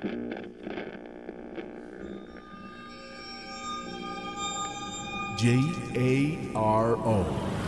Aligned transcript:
J 0.00 0.06
A 5.94 6.38
R 6.54 6.96
O. 6.96 7.59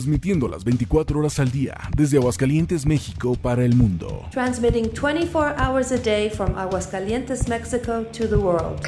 transmitiendo 0.00 0.48
las 0.48 0.64
24 0.64 1.18
horas 1.18 1.38
al 1.40 1.52
día 1.52 1.76
desde 1.94 2.16
Aguascalientes, 2.16 2.86
México 2.86 3.36
para 3.36 3.66
el 3.66 3.76
mundo. 3.76 4.26
Transmitting 4.30 4.88
24 4.94 5.62
hours 5.62 5.92
a 5.92 5.98
day 5.98 6.30
from 6.30 6.56
Aguascalientes, 6.56 7.48
Mexico 7.48 8.04
to 8.04 8.26
the 8.26 8.36
world. 8.36 8.80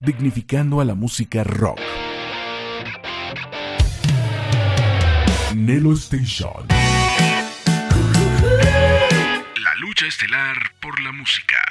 Dignificando 0.00 0.82
a 0.82 0.84
la 0.84 0.94
música 0.94 1.42
rock. 1.42 1.80
Nelo 5.54 5.94
Station. 5.94 6.68
La 9.56 9.74
lucha 9.80 10.06
estelar 10.06 10.58
por 10.82 11.00
la 11.00 11.12
música. 11.12 11.65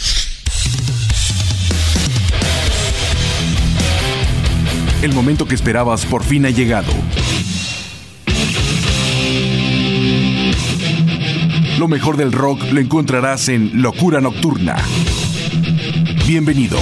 El 5.02 5.12
momento 5.12 5.46
que 5.46 5.55
esperabas 5.55 6.06
por 6.06 6.24
fin 6.24 6.46
ha 6.46 6.50
llegado. 6.50 6.90
Lo 11.78 11.88
mejor 11.88 12.16
del 12.16 12.32
rock 12.32 12.62
lo 12.72 12.80
encontrarás 12.80 13.50
en 13.50 13.82
Locura 13.82 14.22
Nocturna. 14.22 14.77
Bienvenido. 16.27 16.78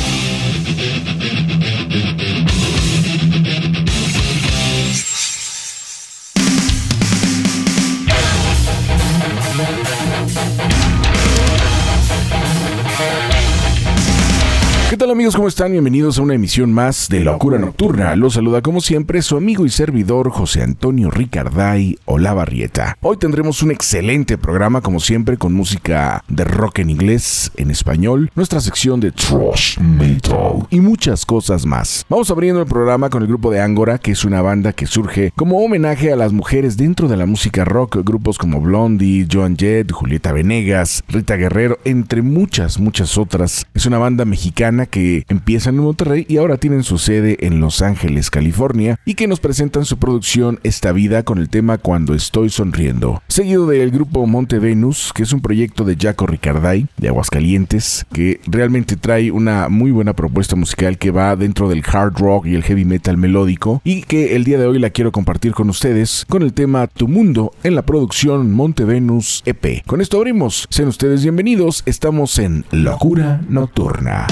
¿Qué 15.12 15.16
tal 15.16 15.18
amigos? 15.18 15.36
¿Cómo 15.36 15.48
están? 15.48 15.72
Bienvenidos 15.72 16.18
a 16.18 16.22
una 16.22 16.32
emisión 16.32 16.72
más 16.72 17.06
de 17.10 17.20
Locura 17.20 17.58
Nocturna. 17.58 18.16
Los 18.16 18.32
saluda 18.32 18.62
como 18.62 18.80
siempre 18.80 19.20
su 19.20 19.36
amigo 19.36 19.66
y 19.66 19.68
servidor 19.68 20.30
José 20.30 20.62
Antonio 20.62 21.10
Ricarday 21.10 21.98
Olavarrieta. 22.06 22.96
Hoy 23.02 23.18
tendremos 23.18 23.62
un 23.62 23.72
excelente 23.72 24.38
programa 24.38 24.80
como 24.80 25.00
siempre 25.00 25.36
con 25.36 25.52
música 25.52 26.24
de 26.28 26.44
rock 26.44 26.78
en 26.78 26.88
inglés, 26.88 27.52
en 27.56 27.70
español, 27.70 28.30
nuestra 28.34 28.62
sección 28.62 29.00
de 29.00 29.12
thrash 29.12 29.78
metal 29.80 30.66
y 30.70 30.80
muchas 30.80 31.26
cosas 31.26 31.66
más. 31.66 32.06
Vamos 32.08 32.30
abriendo 32.30 32.62
el 32.62 32.66
programa 32.66 33.10
con 33.10 33.20
el 33.20 33.28
grupo 33.28 33.50
de 33.50 33.60
Angora, 33.60 33.98
que 33.98 34.12
es 34.12 34.24
una 34.24 34.40
banda 34.40 34.72
que 34.72 34.86
surge 34.86 35.30
como 35.36 35.62
homenaje 35.62 36.10
a 36.10 36.16
las 36.16 36.32
mujeres 36.32 36.78
dentro 36.78 37.08
de 37.08 37.18
la 37.18 37.26
música 37.26 37.66
rock, 37.66 37.98
grupos 38.02 38.38
como 38.38 38.62
Blondie, 38.62 39.28
Joan 39.30 39.58
Jett, 39.58 39.92
Julieta 39.92 40.32
Venegas, 40.32 41.04
Rita 41.08 41.36
Guerrero, 41.36 41.78
entre 41.84 42.22
muchas, 42.22 42.80
muchas 42.80 43.18
otras. 43.18 43.66
Es 43.74 43.84
una 43.84 43.98
banda 43.98 44.24
mexicana 44.24 44.86
que 44.86 45.01
empiezan 45.28 45.76
en 45.76 45.84
Monterrey 45.84 46.26
y 46.28 46.36
ahora 46.36 46.56
tienen 46.56 46.82
su 46.82 46.98
sede 46.98 47.38
en 47.40 47.60
Los 47.60 47.82
Ángeles, 47.82 48.30
California, 48.30 48.98
y 49.04 49.14
que 49.14 49.26
nos 49.26 49.40
presentan 49.40 49.84
su 49.84 49.98
producción 49.98 50.60
Esta 50.62 50.92
Vida 50.92 51.22
con 51.22 51.38
el 51.38 51.48
tema 51.48 51.78
Cuando 51.78 52.14
Estoy 52.14 52.50
Sonriendo. 52.50 53.22
Seguido 53.28 53.66
del 53.66 53.90
grupo 53.90 54.26
Monte 54.26 54.58
Venus, 54.58 55.12
que 55.14 55.22
es 55.22 55.32
un 55.32 55.40
proyecto 55.40 55.84
de 55.84 55.96
Jaco 55.96 56.26
Ricarday, 56.26 56.86
de 56.96 57.08
Aguascalientes, 57.08 58.06
que 58.12 58.40
realmente 58.46 58.96
trae 58.96 59.30
una 59.30 59.68
muy 59.68 59.90
buena 59.90 60.12
propuesta 60.12 60.56
musical 60.56 60.98
que 60.98 61.10
va 61.10 61.36
dentro 61.36 61.68
del 61.68 61.82
hard 61.86 62.18
rock 62.18 62.46
y 62.46 62.54
el 62.54 62.62
heavy 62.62 62.84
metal 62.84 63.16
melódico, 63.16 63.80
y 63.84 64.02
que 64.02 64.36
el 64.36 64.44
día 64.44 64.58
de 64.58 64.66
hoy 64.66 64.78
la 64.78 64.90
quiero 64.90 65.12
compartir 65.12 65.52
con 65.52 65.68
ustedes 65.70 66.24
con 66.28 66.42
el 66.42 66.52
tema 66.52 66.86
Tu 66.86 67.08
Mundo 67.08 67.52
en 67.62 67.74
la 67.74 67.82
producción 67.82 68.52
Monte 68.52 68.84
Venus 68.84 69.42
EP. 69.46 69.84
Con 69.86 70.00
esto 70.00 70.18
abrimos. 70.18 70.66
Sean 70.70 70.88
ustedes 70.88 71.22
bienvenidos. 71.22 71.82
Estamos 71.86 72.38
en 72.38 72.64
Locura 72.70 73.40
Nocturna. 73.48 74.26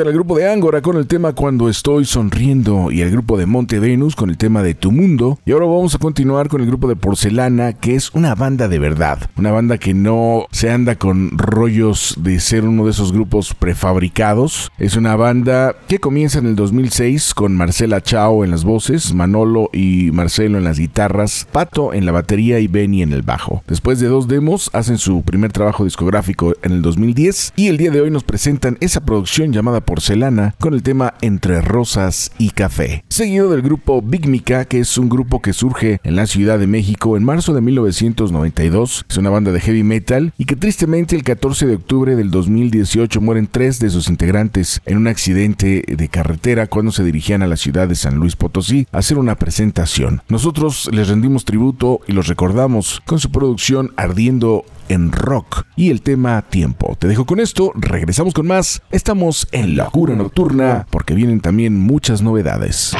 Escuchar 0.00 0.08
al 0.08 0.14
grupo 0.14 0.38
de 0.38 0.50
Ángora 0.50 0.80
con 0.80 0.96
el 0.96 1.06
tema 1.06 1.34
Cuando 1.34 1.68
estoy 1.68 2.04
sonriendo 2.04 2.90
y 2.90 3.02
el 3.02 3.10
grupo 3.10 3.36
de 3.36 3.44
Monte 3.44 3.78
Venus 3.80 4.16
con 4.16 4.30
el 4.30 4.38
tema 4.38 4.62
de 4.62 4.74
Tu 4.74 4.92
Mundo. 4.92 5.38
Y 5.44 5.52
ahora 5.52 5.66
vamos 5.66 5.94
a 5.94 5.98
continuar 5.98 6.48
con 6.48 6.60
el 6.60 6.66
grupo 6.68 6.88
de 6.88 6.96
Porcelana, 6.96 7.74
que 7.74 7.96
es 7.96 8.10
una 8.14 8.34
banda 8.34 8.68
de 8.68 8.78
verdad. 8.78 9.18
Una 9.36 9.50
banda 9.50 9.78
que 9.78 9.92
no 9.92 10.46
se 10.52 10.70
anda 10.70 10.94
con 10.94 11.36
rollos 11.36 12.14
de 12.18 12.40
ser 12.40 12.64
uno 12.64 12.84
de 12.84 12.92
esos 12.92 13.12
grupos 13.12 13.52
prefabricados. 13.52 14.70
Es 14.78 14.96
una 14.96 15.16
banda 15.16 15.74
que 15.88 15.98
comienza 15.98 16.38
en 16.38 16.46
el 16.46 16.56
2006 16.56 17.34
con 17.34 17.56
Marcela 17.56 18.00
Chao 18.00 18.44
en 18.44 18.50
las 18.50 18.64
voces, 18.64 19.12
Manolo 19.12 19.68
y 19.72 20.10
Marcelo 20.12 20.56
en 20.56 20.64
las 20.64 20.78
guitarras, 20.78 21.46
Pato 21.52 21.92
en 21.92 22.06
la 22.06 22.12
batería 22.12 22.58
y 22.60 22.68
Benny 22.68 23.02
en 23.02 23.12
el 23.12 23.22
bajo. 23.22 23.62
Después 23.66 24.00
de 24.00 24.08
dos 24.08 24.28
demos, 24.28 24.70
hacen 24.72 24.98
su 24.98 25.22
primer 25.22 25.52
trabajo 25.52 25.84
discográfico 25.84 26.54
en 26.62 26.72
el 26.72 26.82
2010 26.82 27.52
y 27.56 27.66
el 27.66 27.76
día 27.76 27.90
de 27.90 28.00
hoy 28.00 28.10
nos 28.10 28.24
presentan 28.24 28.78
esa 28.80 29.00
producción 29.00 29.52
llamada 29.52 29.80
Porcelana 29.90 30.54
con 30.60 30.72
el 30.72 30.84
tema 30.84 31.14
Entre 31.20 31.60
Rosas 31.60 32.30
y 32.38 32.50
Café. 32.50 33.02
Seguido 33.08 33.50
del 33.50 33.60
grupo 33.60 34.00
Big 34.00 34.44
que 34.68 34.78
es 34.78 34.96
un 34.96 35.08
grupo 35.08 35.42
que 35.42 35.52
surge 35.52 35.98
en 36.04 36.14
la 36.14 36.28
Ciudad 36.28 36.60
de 36.60 36.68
México 36.68 37.16
en 37.16 37.24
marzo 37.24 37.54
de 37.54 37.60
1992. 37.60 39.04
Es 39.08 39.16
una 39.16 39.30
banda 39.30 39.50
de 39.50 39.58
heavy 39.58 39.82
metal 39.82 40.32
y 40.38 40.44
que 40.44 40.54
tristemente 40.54 41.16
el 41.16 41.24
14 41.24 41.66
de 41.66 41.74
octubre 41.74 42.14
del 42.14 42.30
2018 42.30 43.20
mueren 43.20 43.48
tres 43.50 43.80
de 43.80 43.90
sus 43.90 44.08
integrantes 44.08 44.80
en 44.86 44.96
un 44.96 45.08
accidente 45.08 45.82
de 45.84 46.08
carretera 46.08 46.68
cuando 46.68 46.92
se 46.92 47.02
dirigían 47.02 47.42
a 47.42 47.48
la 47.48 47.56
ciudad 47.56 47.88
de 47.88 47.96
San 47.96 48.14
Luis 48.14 48.36
Potosí 48.36 48.86
a 48.92 48.98
hacer 48.98 49.18
una 49.18 49.34
presentación. 49.34 50.22
Nosotros 50.28 50.88
les 50.92 51.08
rendimos 51.08 51.44
tributo 51.44 52.00
y 52.06 52.12
los 52.12 52.28
recordamos 52.28 53.02
con 53.04 53.18
su 53.18 53.32
producción 53.32 53.92
Ardiendo 53.96 54.64
en 54.90 55.12
rock 55.12 55.64
y 55.76 55.90
el 55.90 56.02
tema 56.02 56.42
tiempo. 56.42 56.96
Te 56.98 57.08
dejo 57.08 57.24
con 57.24 57.40
esto, 57.40 57.72
regresamos 57.74 58.34
con 58.34 58.46
más. 58.46 58.82
Estamos 58.90 59.48
en 59.52 59.76
Locura 59.76 60.14
Nocturna 60.14 60.86
porque 60.90 61.14
vienen 61.14 61.40
también 61.40 61.78
muchas 61.78 62.22
novedades. 62.22 62.94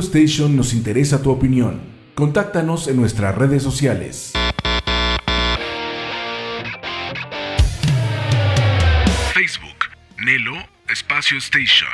Station 0.00 0.56
nos 0.56 0.72
interesa 0.72 1.22
tu 1.22 1.30
opinión. 1.30 1.80
Contáctanos 2.14 2.88
en 2.88 2.96
nuestras 2.96 3.34
redes 3.34 3.62
sociales. 3.62 4.32
Facebook, 9.32 9.90
Nelo 10.18 10.70
Espacio 10.90 11.38
Station. 11.38 11.88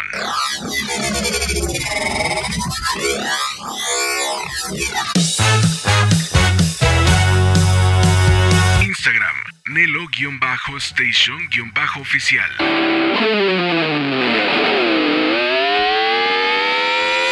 Instagram, 8.80 9.36
Nelo-Station-Oficial 9.66 12.50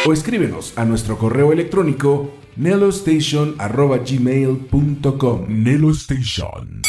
o 0.07 0.13
escríbenos 0.13 0.71
a 0.77 0.85
nuestro 0.85 1.17
correo 1.17 1.51
electrónico 1.51 2.31
nelostation.gmail.com 2.55 5.45
Nelostation 5.47 6.84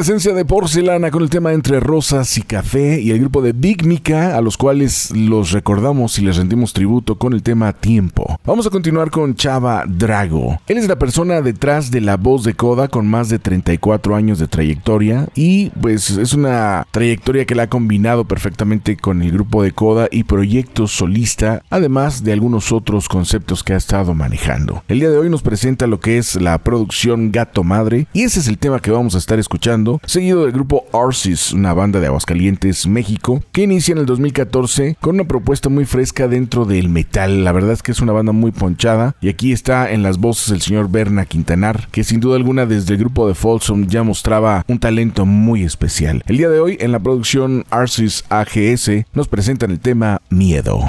presencia 0.00 0.32
de 0.32 0.46
Porcelana 0.46 1.10
con 1.10 1.22
el 1.22 1.28
tema 1.28 1.52
Entre 1.52 1.78
Rosas 1.78 2.38
y 2.38 2.40
Café 2.40 3.02
y 3.02 3.10
el 3.10 3.18
grupo 3.18 3.42
de 3.42 3.52
Big 3.52 3.84
Mika, 3.84 4.34
a 4.34 4.40
los 4.40 4.56
cuales 4.56 5.10
los 5.10 5.50
recordamos 5.50 6.18
y 6.18 6.22
les 6.22 6.38
rendimos 6.38 6.72
tributo 6.72 7.18
con 7.18 7.34
el 7.34 7.42
tema 7.42 7.74
Tiempo. 7.74 8.40
Vamos 8.46 8.66
a 8.66 8.70
continuar 8.70 9.10
con 9.10 9.34
Chava 9.34 9.84
Drago. 9.86 10.58
Él 10.68 10.78
es 10.78 10.88
la 10.88 10.98
persona 10.98 11.42
detrás 11.42 11.90
de 11.90 12.00
la 12.00 12.16
voz 12.16 12.44
de 12.44 12.54
Coda 12.54 12.88
con 12.88 13.08
más 13.08 13.28
de 13.28 13.38
34 13.38 14.16
años 14.16 14.38
de 14.38 14.48
trayectoria 14.48 15.28
y 15.34 15.68
pues 15.68 16.08
es 16.08 16.32
una 16.32 16.86
trayectoria 16.92 17.44
que 17.44 17.54
la 17.54 17.64
ha 17.64 17.68
combinado 17.68 18.24
perfectamente 18.24 18.96
con 18.96 19.20
el 19.20 19.32
grupo 19.32 19.62
de 19.62 19.72
Coda 19.72 20.08
y 20.10 20.24
proyectos 20.24 20.92
solista, 20.92 21.62
además 21.68 22.24
de 22.24 22.32
algunos 22.32 22.72
otros 22.72 23.06
conceptos 23.06 23.62
que 23.62 23.74
ha 23.74 23.76
estado 23.76 24.14
manejando. 24.14 24.82
El 24.88 25.00
día 25.00 25.10
de 25.10 25.18
hoy 25.18 25.28
nos 25.28 25.42
presenta 25.42 25.86
lo 25.86 26.00
que 26.00 26.16
es 26.16 26.36
la 26.36 26.56
producción 26.56 27.32
Gato 27.32 27.64
Madre 27.64 28.06
y 28.14 28.22
ese 28.22 28.40
es 28.40 28.48
el 28.48 28.56
tema 28.56 28.80
que 28.80 28.90
vamos 28.90 29.14
a 29.14 29.18
estar 29.18 29.38
escuchando 29.38 29.89
seguido 30.04 30.42
del 30.42 30.52
grupo 30.52 30.84
Arsis, 30.92 31.52
una 31.52 31.72
banda 31.72 31.98
de 31.98 32.06
Aguascalientes, 32.06 32.86
México, 32.86 33.42
que 33.52 33.62
inicia 33.62 33.92
en 33.92 33.98
el 33.98 34.06
2014 34.06 34.96
con 35.00 35.16
una 35.16 35.24
propuesta 35.24 35.68
muy 35.68 35.84
fresca 35.84 36.28
dentro 36.28 36.64
del 36.64 36.88
metal. 36.88 37.44
La 37.44 37.52
verdad 37.52 37.72
es 37.72 37.82
que 37.82 37.92
es 37.92 38.00
una 38.00 38.12
banda 38.12 38.32
muy 38.32 38.52
ponchada 38.52 39.16
y 39.20 39.28
aquí 39.28 39.52
está 39.52 39.90
en 39.90 40.02
las 40.02 40.18
voces 40.18 40.50
el 40.50 40.60
señor 40.60 40.90
Berna 40.90 41.24
Quintanar, 41.24 41.88
que 41.90 42.04
sin 42.04 42.20
duda 42.20 42.36
alguna 42.36 42.66
desde 42.66 42.94
el 42.94 43.00
grupo 43.00 43.26
de 43.26 43.34
Folsom 43.34 43.86
ya 43.86 44.02
mostraba 44.02 44.64
un 44.68 44.78
talento 44.78 45.26
muy 45.26 45.64
especial. 45.64 46.22
El 46.26 46.36
día 46.36 46.48
de 46.48 46.60
hoy 46.60 46.76
en 46.80 46.92
la 46.92 47.00
producción 47.00 47.64
Arsis 47.70 48.24
AGS 48.28 49.06
nos 49.14 49.28
presentan 49.28 49.70
el 49.70 49.80
tema 49.80 50.20
Miedo. 50.30 50.80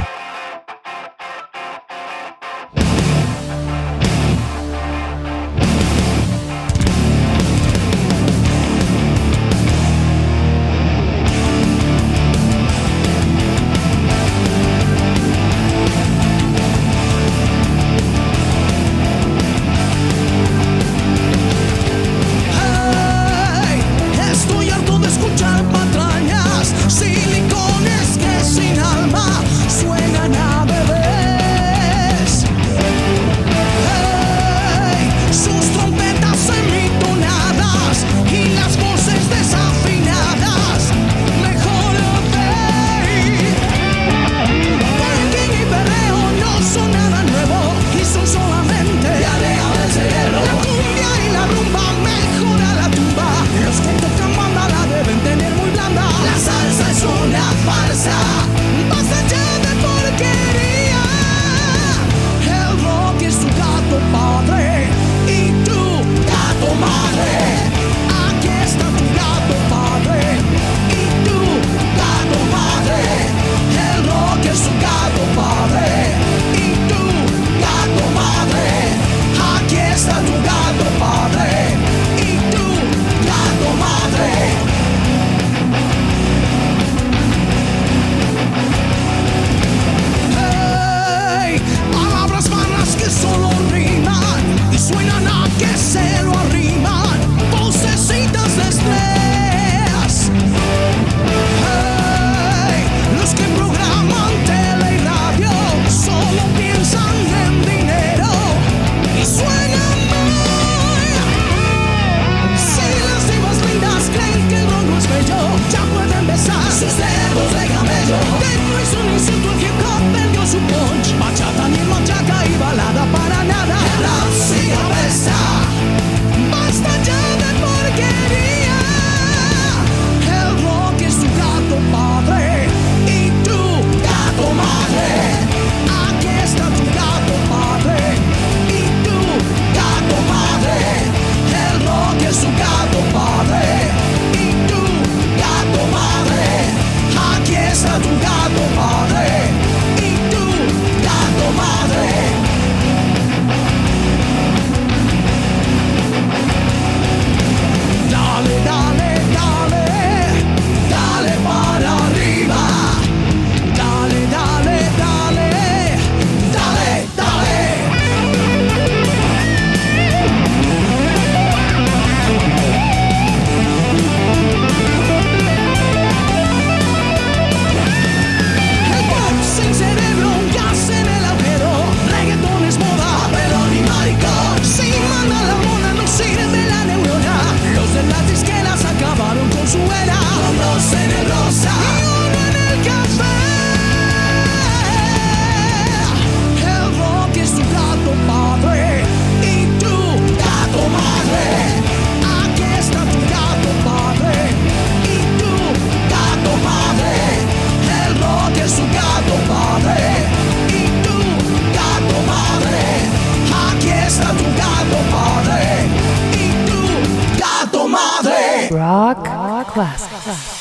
Rock, 218.72 219.18
rock 219.28 219.68
classics. 219.68 220.61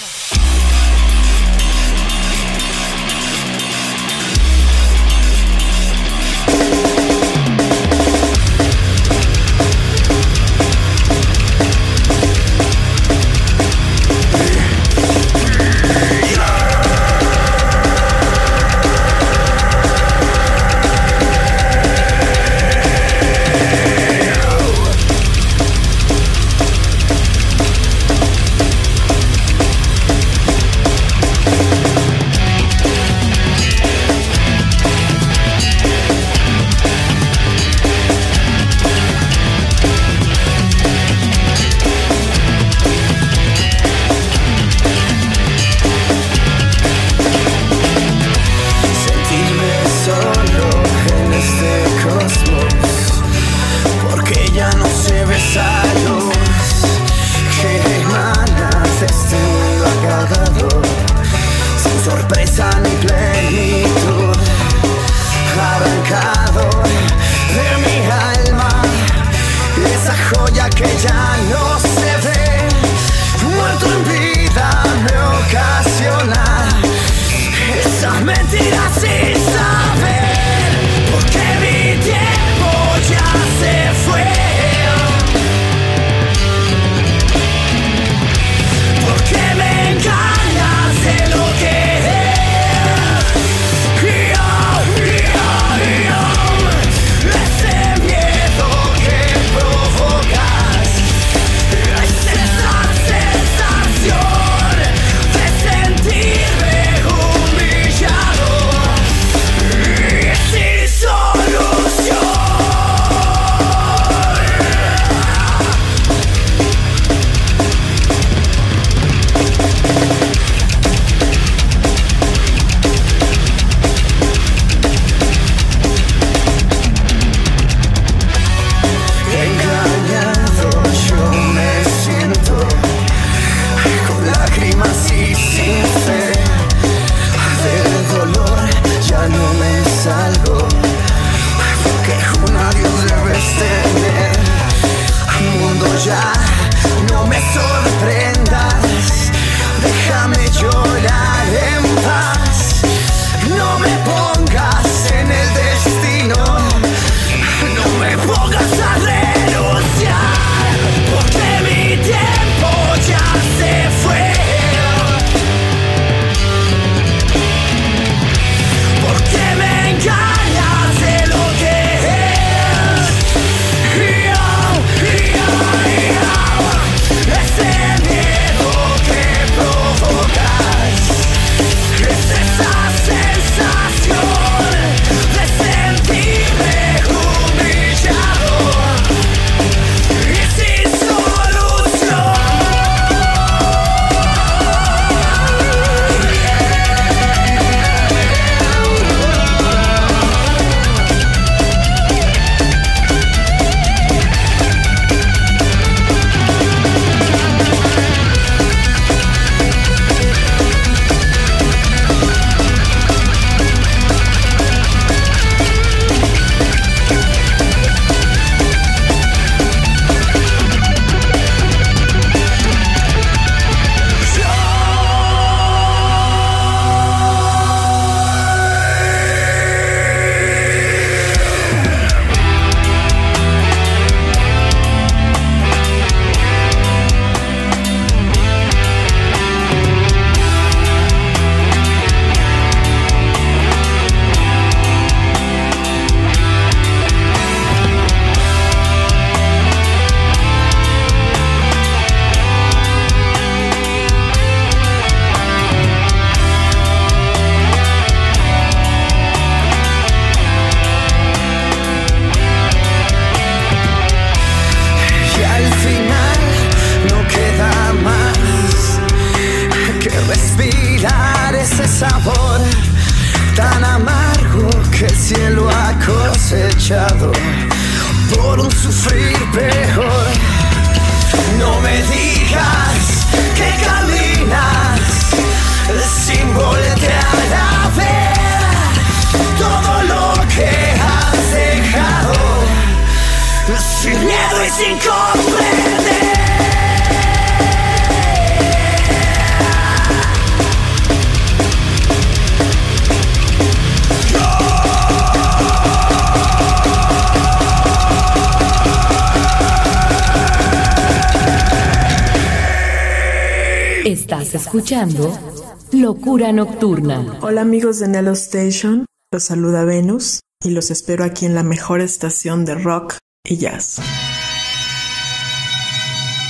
Escuchando 315.01 315.57
Locura 315.93 316.53
Nocturna. 316.53 317.39
Hola 317.41 317.63
amigos 317.63 318.01
de 318.01 318.09
Nelo 318.09 318.33
Station, 318.33 319.07
los 319.33 319.45
saluda 319.45 319.85
Venus 319.85 320.41
y 320.63 320.71
los 320.71 320.91
espero 320.91 321.25
aquí 321.25 321.47
en 321.47 321.55
la 321.55 321.63
mejor 321.63 322.01
estación 322.01 322.65
de 322.65 322.75
rock 322.75 323.17
y 323.45 323.57
jazz. 323.57 324.01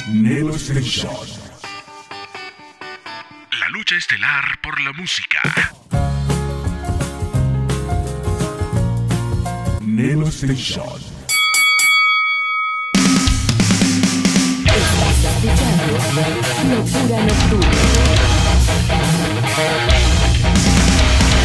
Nelo 0.09 0.57
Station. 0.57 1.29
La 3.61 3.69
lucha 3.71 3.97
estelar 3.97 4.45
por 4.63 4.81
la 4.81 4.93
música. 4.93 5.41
Nelo 9.81 10.27
Station. 10.29 11.21
Locura 16.71 17.25
Nocturna. 17.25 18.30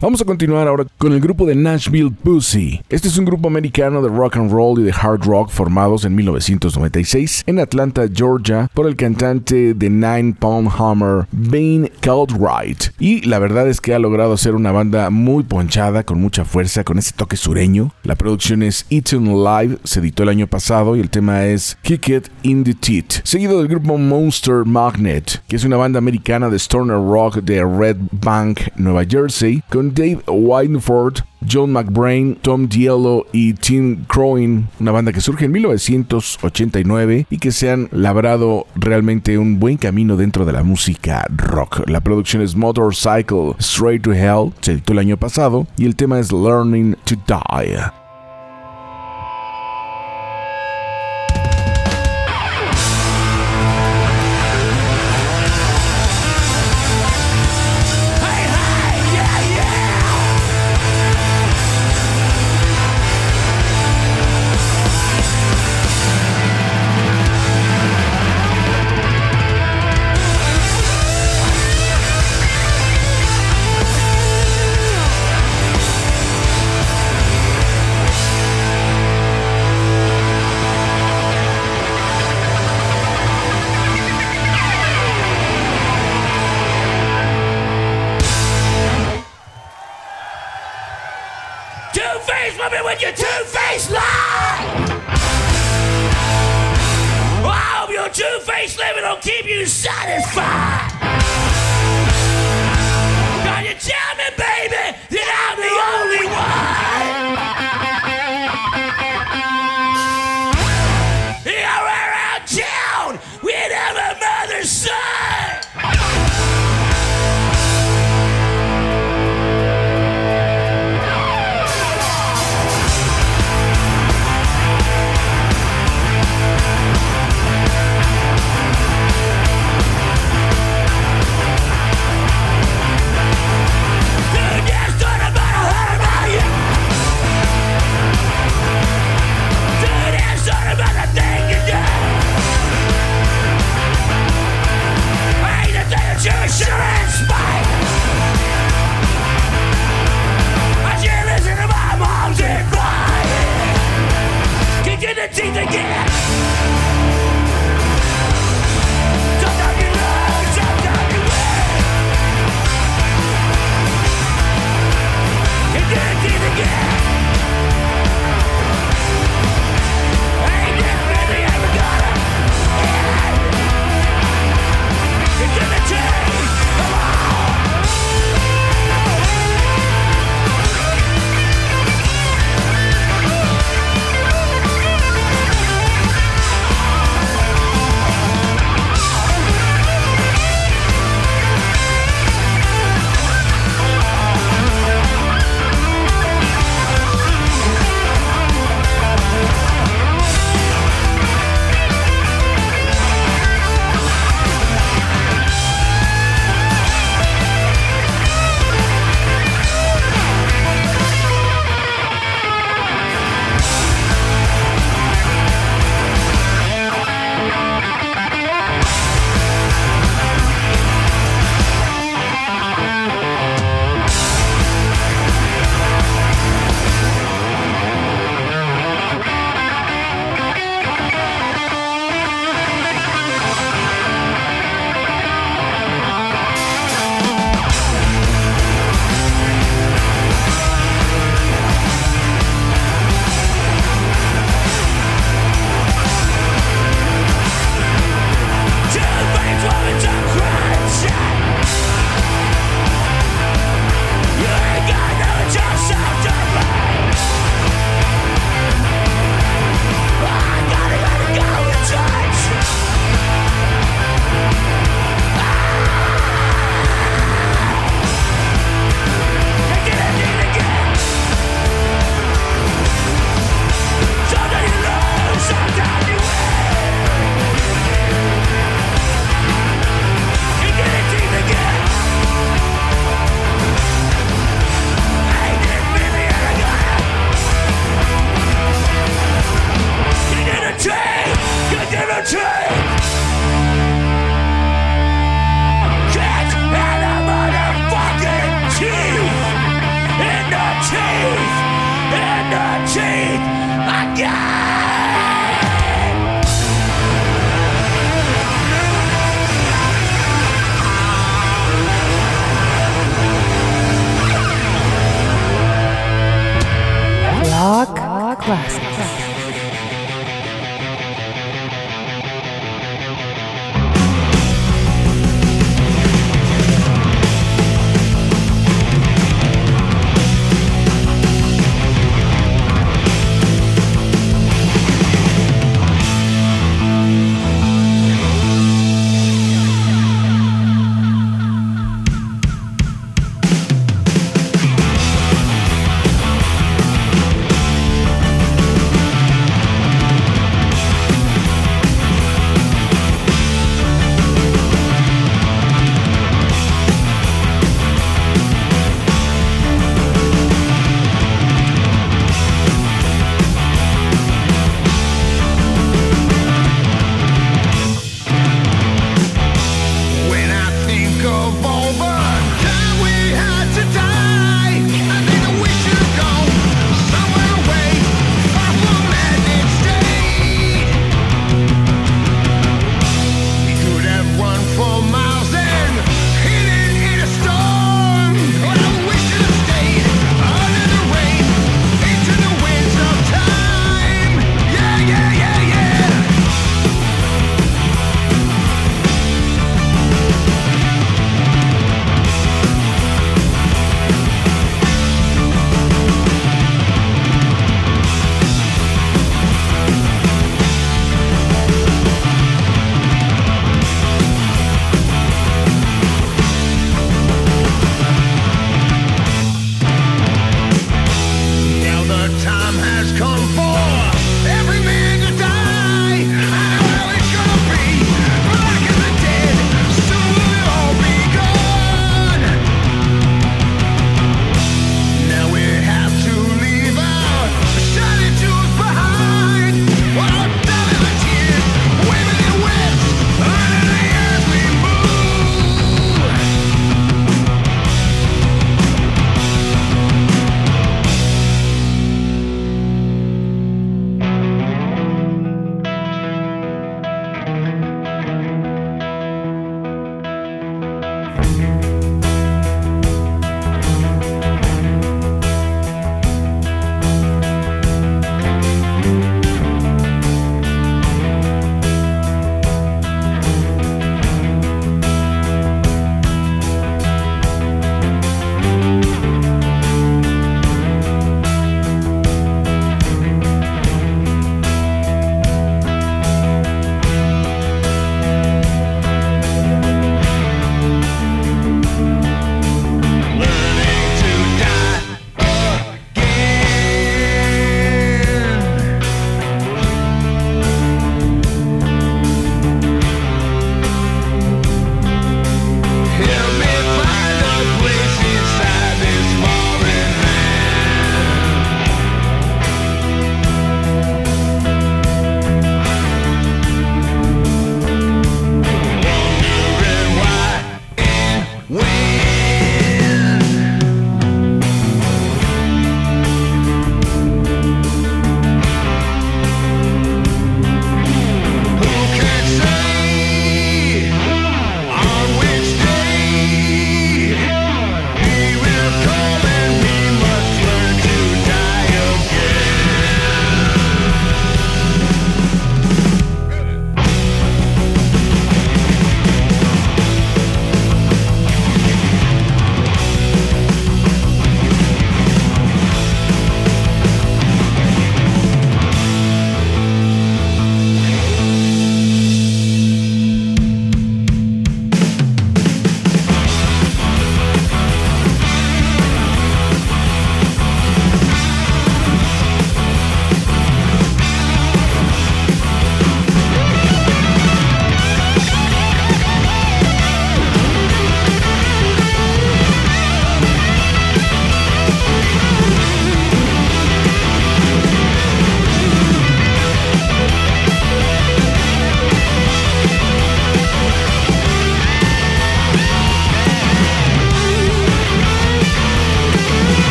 Vamos 0.00 0.22
a 0.22 0.24
continuar 0.24 0.68
ahora 0.68 0.86
con 0.98 1.12
el 1.12 1.20
grupo 1.20 1.44
de 1.46 1.54
Nashville 1.54 2.10
Pussy. 2.10 2.80
Este 2.88 3.08
es 3.08 3.18
un 3.18 3.26
grupo 3.26 3.48
americano 3.48 4.00
de 4.02 4.08
rock 4.08 4.36
and 4.36 4.50
roll 4.50 4.80
y 4.80 4.84
de 4.84 4.92
hard 4.92 5.24
rock 5.24 5.50
formados 5.50 6.04
en 6.04 6.14
1996 6.14 7.44
en 7.46 7.58
Atlanta, 7.58 8.06
Georgia, 8.12 8.68
por 8.72 8.86
el 8.86 8.96
cantante 8.96 9.74
de 9.74 9.90
Nine 9.90 10.34
Pound 10.38 10.70
Hammer, 10.78 11.26
Bane 11.32 11.73
Cartwright. 12.00 12.92
Y 12.98 13.22
la 13.22 13.38
verdad 13.38 13.68
es 13.68 13.80
que 13.80 13.94
ha 13.94 13.98
logrado 13.98 14.32
hacer 14.32 14.54
una 14.54 14.72
banda 14.72 15.10
muy 15.10 15.44
ponchada, 15.44 16.04
con 16.04 16.20
mucha 16.20 16.44
fuerza, 16.44 16.84
con 16.84 16.98
ese 16.98 17.12
toque 17.12 17.36
sureño. 17.36 17.92
La 18.02 18.16
producción 18.16 18.62
es 18.62 18.86
Eaton 18.90 19.44
Live, 19.44 19.78
se 19.84 20.00
editó 20.00 20.22
el 20.22 20.28
año 20.28 20.46
pasado 20.46 20.96
y 20.96 21.00
el 21.00 21.10
tema 21.10 21.44
es 21.44 21.76
Kick 21.82 22.08
It 22.08 22.28
in 22.42 22.64
the 22.64 22.74
Teeth. 22.74 23.20
Seguido 23.24 23.58
del 23.58 23.68
grupo 23.68 23.98
Monster 23.98 24.64
Magnet, 24.64 25.42
que 25.48 25.56
es 25.56 25.64
una 25.64 25.76
banda 25.76 25.98
americana 25.98 26.48
de 26.48 26.56
stoner 26.58 26.96
rock 26.96 27.36
de 27.36 27.64
Red 27.64 27.96
Bank, 28.12 28.60
Nueva 28.76 29.04
Jersey, 29.04 29.62
con 29.70 29.94
Dave 29.94 30.20
Wineford 30.26 31.22
John 31.50 31.72
McBrain, 31.72 32.36
Tom 32.40 32.68
Diello 32.68 33.26
y 33.32 33.54
Tim 33.54 34.04
Croin, 34.06 34.68
una 34.80 34.92
banda 34.92 35.12
que 35.12 35.20
surge 35.20 35.46
en 35.46 35.52
1989 35.52 37.26
y 37.30 37.38
que 37.38 37.52
se 37.52 37.70
han 37.70 37.88
labrado 37.92 38.66
realmente 38.74 39.38
un 39.38 39.58
buen 39.58 39.76
camino 39.76 40.16
dentro 40.16 40.44
de 40.44 40.52
la 40.52 40.62
música 40.62 41.26
rock. 41.34 41.88
La 41.88 42.00
producción 42.00 42.42
es 42.42 42.56
Motorcycle 42.56 43.54
Straight 43.58 44.02
to 44.02 44.12
Hell, 44.12 44.52
se 44.60 44.72
editó 44.72 44.92
el 44.92 44.98
año 44.98 45.16
pasado 45.16 45.66
y 45.76 45.86
el 45.86 45.96
tema 45.96 46.18
es 46.18 46.32
Learning 46.32 46.96
to 47.04 47.16
Die. 47.26 48.03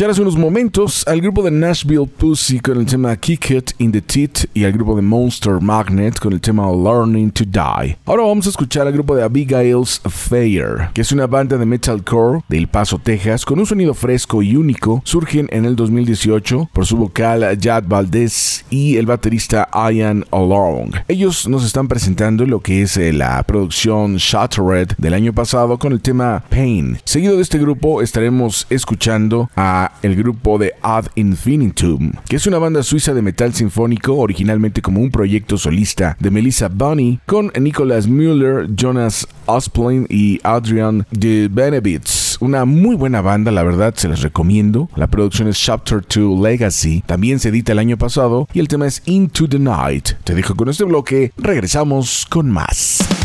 Escuchar 0.00 0.12
hace 0.12 0.22
unos 0.22 0.38
momentos 0.38 1.06
al 1.06 1.20
grupo 1.20 1.42
de 1.42 1.50
Nashville 1.50 2.06
Pussy 2.06 2.58
con 2.58 2.78
el 2.78 2.86
tema 2.86 3.14
Kick 3.16 3.50
It 3.50 3.72
in 3.76 3.92
the 3.92 4.00
Teeth 4.00 4.46
y 4.54 4.64
al 4.64 4.72
grupo 4.72 4.96
de 4.96 5.02
Monster 5.02 5.60
Magnet 5.60 6.18
con 6.18 6.32
el 6.32 6.40
tema 6.40 6.72
Learning 6.72 7.30
to 7.30 7.44
Die. 7.44 7.98
Ahora 8.06 8.22
vamos 8.22 8.46
a 8.46 8.48
escuchar 8.48 8.86
al 8.86 8.94
grupo 8.94 9.14
de 9.14 9.24
Abigail's 9.24 10.00
Fair, 10.08 10.88
que 10.94 11.02
es 11.02 11.12
una 11.12 11.26
banda 11.26 11.58
de 11.58 11.66
metalcore 11.66 12.40
de 12.48 12.56
El 12.56 12.68
Paso, 12.68 12.98
Texas, 12.98 13.44
con 13.44 13.58
un 13.58 13.66
sonido 13.66 13.92
fresco 13.92 14.42
y 14.42 14.56
único. 14.56 15.02
Surgen 15.04 15.48
en 15.50 15.66
el 15.66 15.76
2018 15.76 16.70
por 16.72 16.86
su 16.86 16.96
vocal 16.96 17.58
Jad 17.60 17.84
Valdez 17.86 18.64
y 18.70 18.96
el 18.96 19.04
baterista 19.04 19.68
Ian 19.74 20.24
Along. 20.30 20.94
Ellos 21.08 21.46
nos 21.46 21.62
están 21.62 21.88
presentando 21.88 22.46
lo 22.46 22.60
que 22.60 22.80
es 22.80 22.96
eh, 22.96 23.12
la 23.12 23.42
producción 23.42 24.16
Shattered 24.16 24.94
del 24.96 25.12
año 25.12 25.34
pasado 25.34 25.78
con 25.78 25.92
el 25.92 26.00
tema 26.00 26.42
Pain. 26.48 26.96
Seguido 27.04 27.36
de 27.36 27.42
este 27.42 27.58
grupo 27.58 28.00
estaremos 28.00 28.66
escuchando 28.70 29.50
a 29.56 29.89
el 30.02 30.16
grupo 30.16 30.58
de 30.58 30.74
Ad 30.82 31.06
Infinitum, 31.14 32.12
que 32.28 32.36
es 32.36 32.46
una 32.46 32.58
banda 32.58 32.82
suiza 32.82 33.14
de 33.14 33.22
metal 33.22 33.54
sinfónico, 33.54 34.16
originalmente 34.16 34.82
como 34.82 35.00
un 35.00 35.10
proyecto 35.10 35.58
solista 35.58 36.16
de 36.18 36.30
Melissa 36.30 36.68
Bunny, 36.68 37.20
con 37.26 37.52
Nicholas 37.58 38.06
Müller, 38.06 38.68
Jonas 38.74 39.26
Osplin 39.46 40.06
y 40.08 40.40
Adrian 40.42 41.06
de 41.10 41.48
Benevitz. 41.50 42.38
Una 42.40 42.64
muy 42.64 42.96
buena 42.96 43.20
banda, 43.20 43.50
la 43.50 43.62
verdad, 43.62 43.94
se 43.94 44.08
las 44.08 44.22
recomiendo. 44.22 44.88
La 44.96 45.08
producción 45.08 45.48
es 45.48 45.58
Chapter 45.58 46.02
2 46.02 46.40
Legacy, 46.40 47.02
también 47.06 47.38
se 47.38 47.50
edita 47.50 47.72
el 47.72 47.78
año 47.78 47.98
pasado 47.98 48.48
y 48.54 48.60
el 48.60 48.68
tema 48.68 48.86
es 48.86 49.02
Into 49.04 49.48
the 49.48 49.58
Night. 49.58 50.10
Te 50.24 50.34
dejo 50.34 50.54
con 50.54 50.68
este 50.68 50.84
bloque, 50.84 51.32
regresamos 51.36 52.26
con 52.30 52.50
más. 52.50 53.19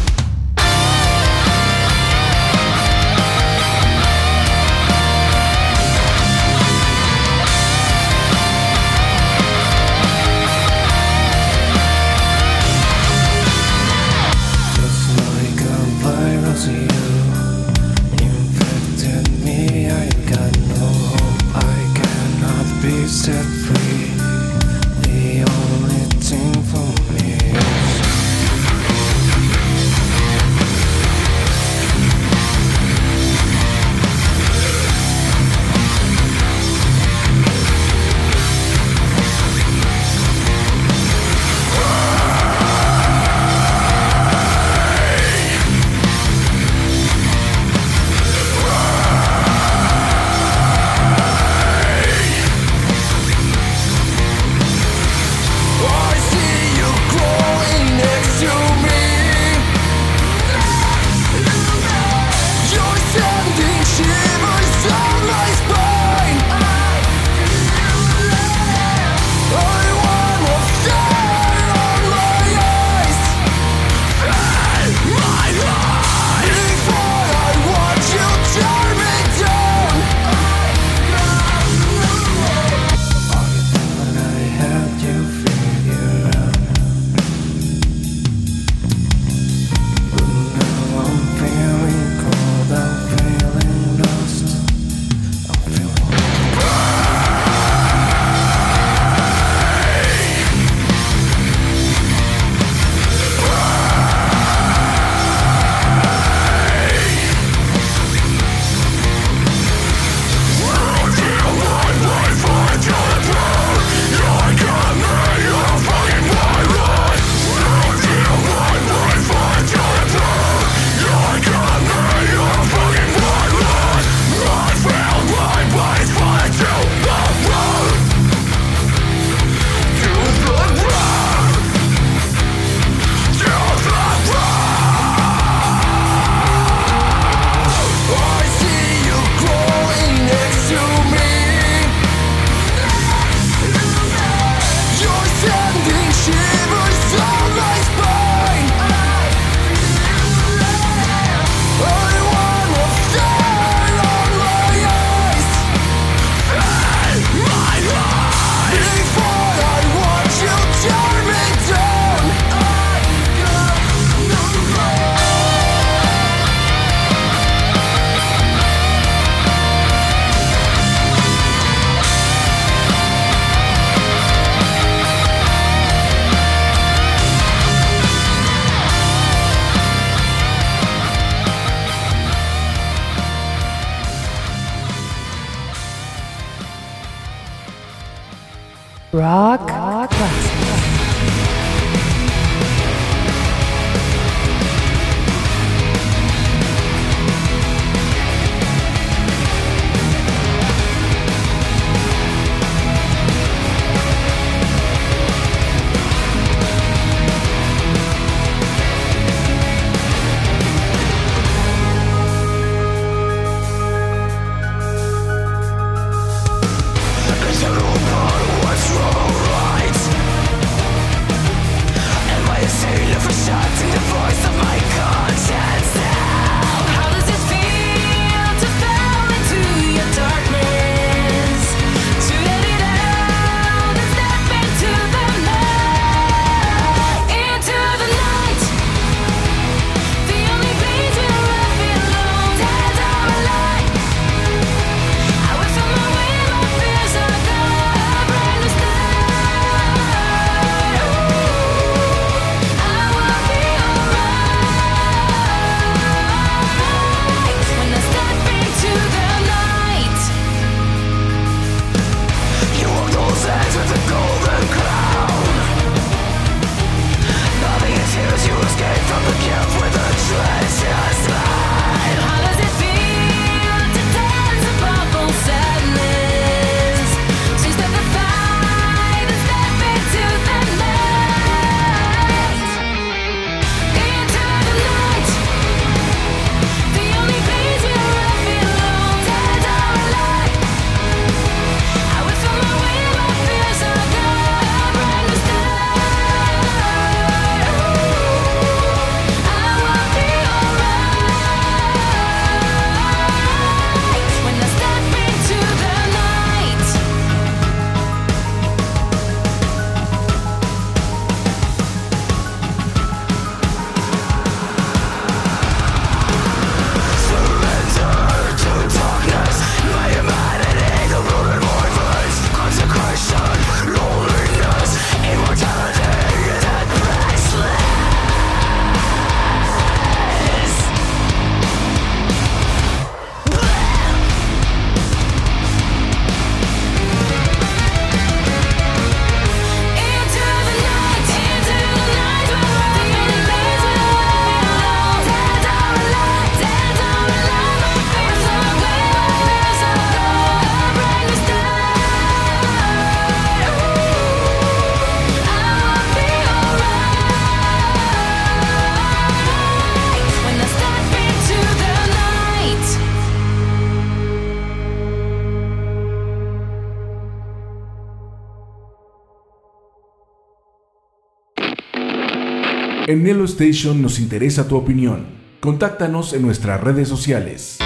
En 373.15 373.23
Nelo 373.23 373.45
Station 373.45 374.01
nos 374.01 374.19
interesa 374.19 374.67
tu 374.67 374.75
opinión. 374.75 375.27
Contáctanos 375.61 376.33
en 376.33 376.41
nuestras 376.41 376.81
redes 376.81 377.07
sociales. 377.07 377.77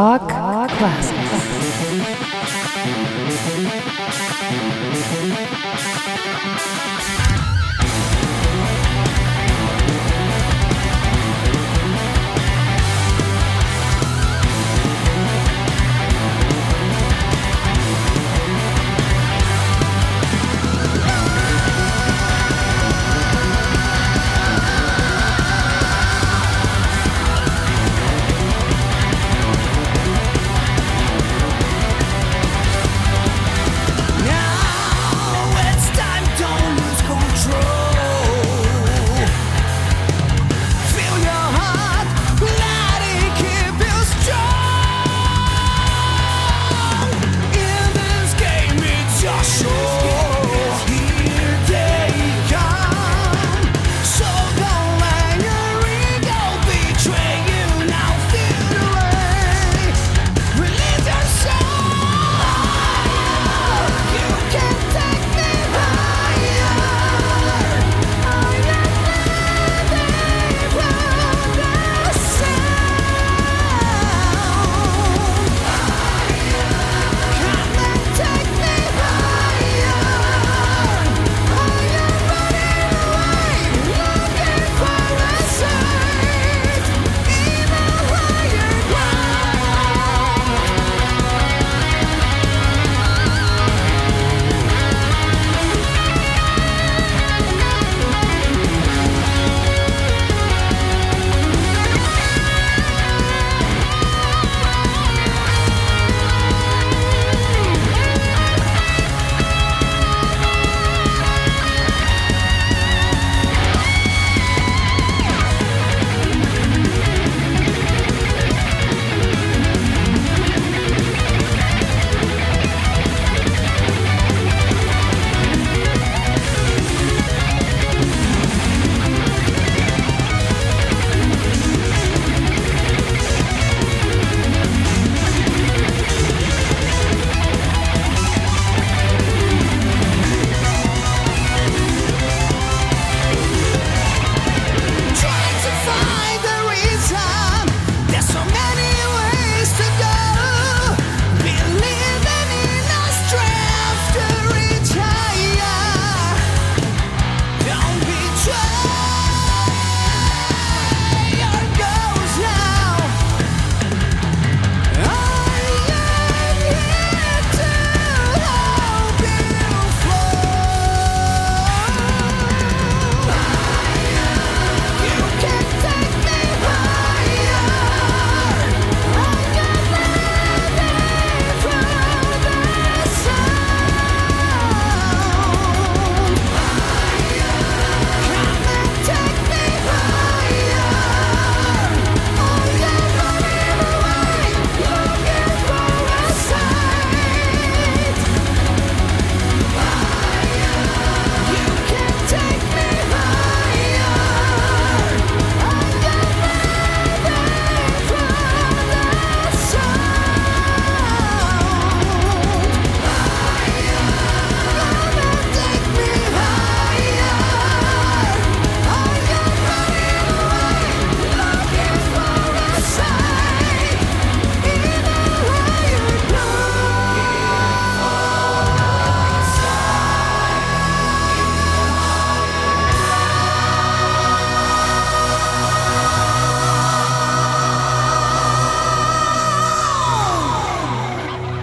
Rock, 0.00 0.30
Classic. 0.78 1.19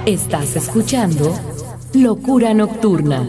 Estás 0.07 0.55
escuchando 0.55 1.37
Locura 1.93 2.53
Nocturna. 2.53 3.27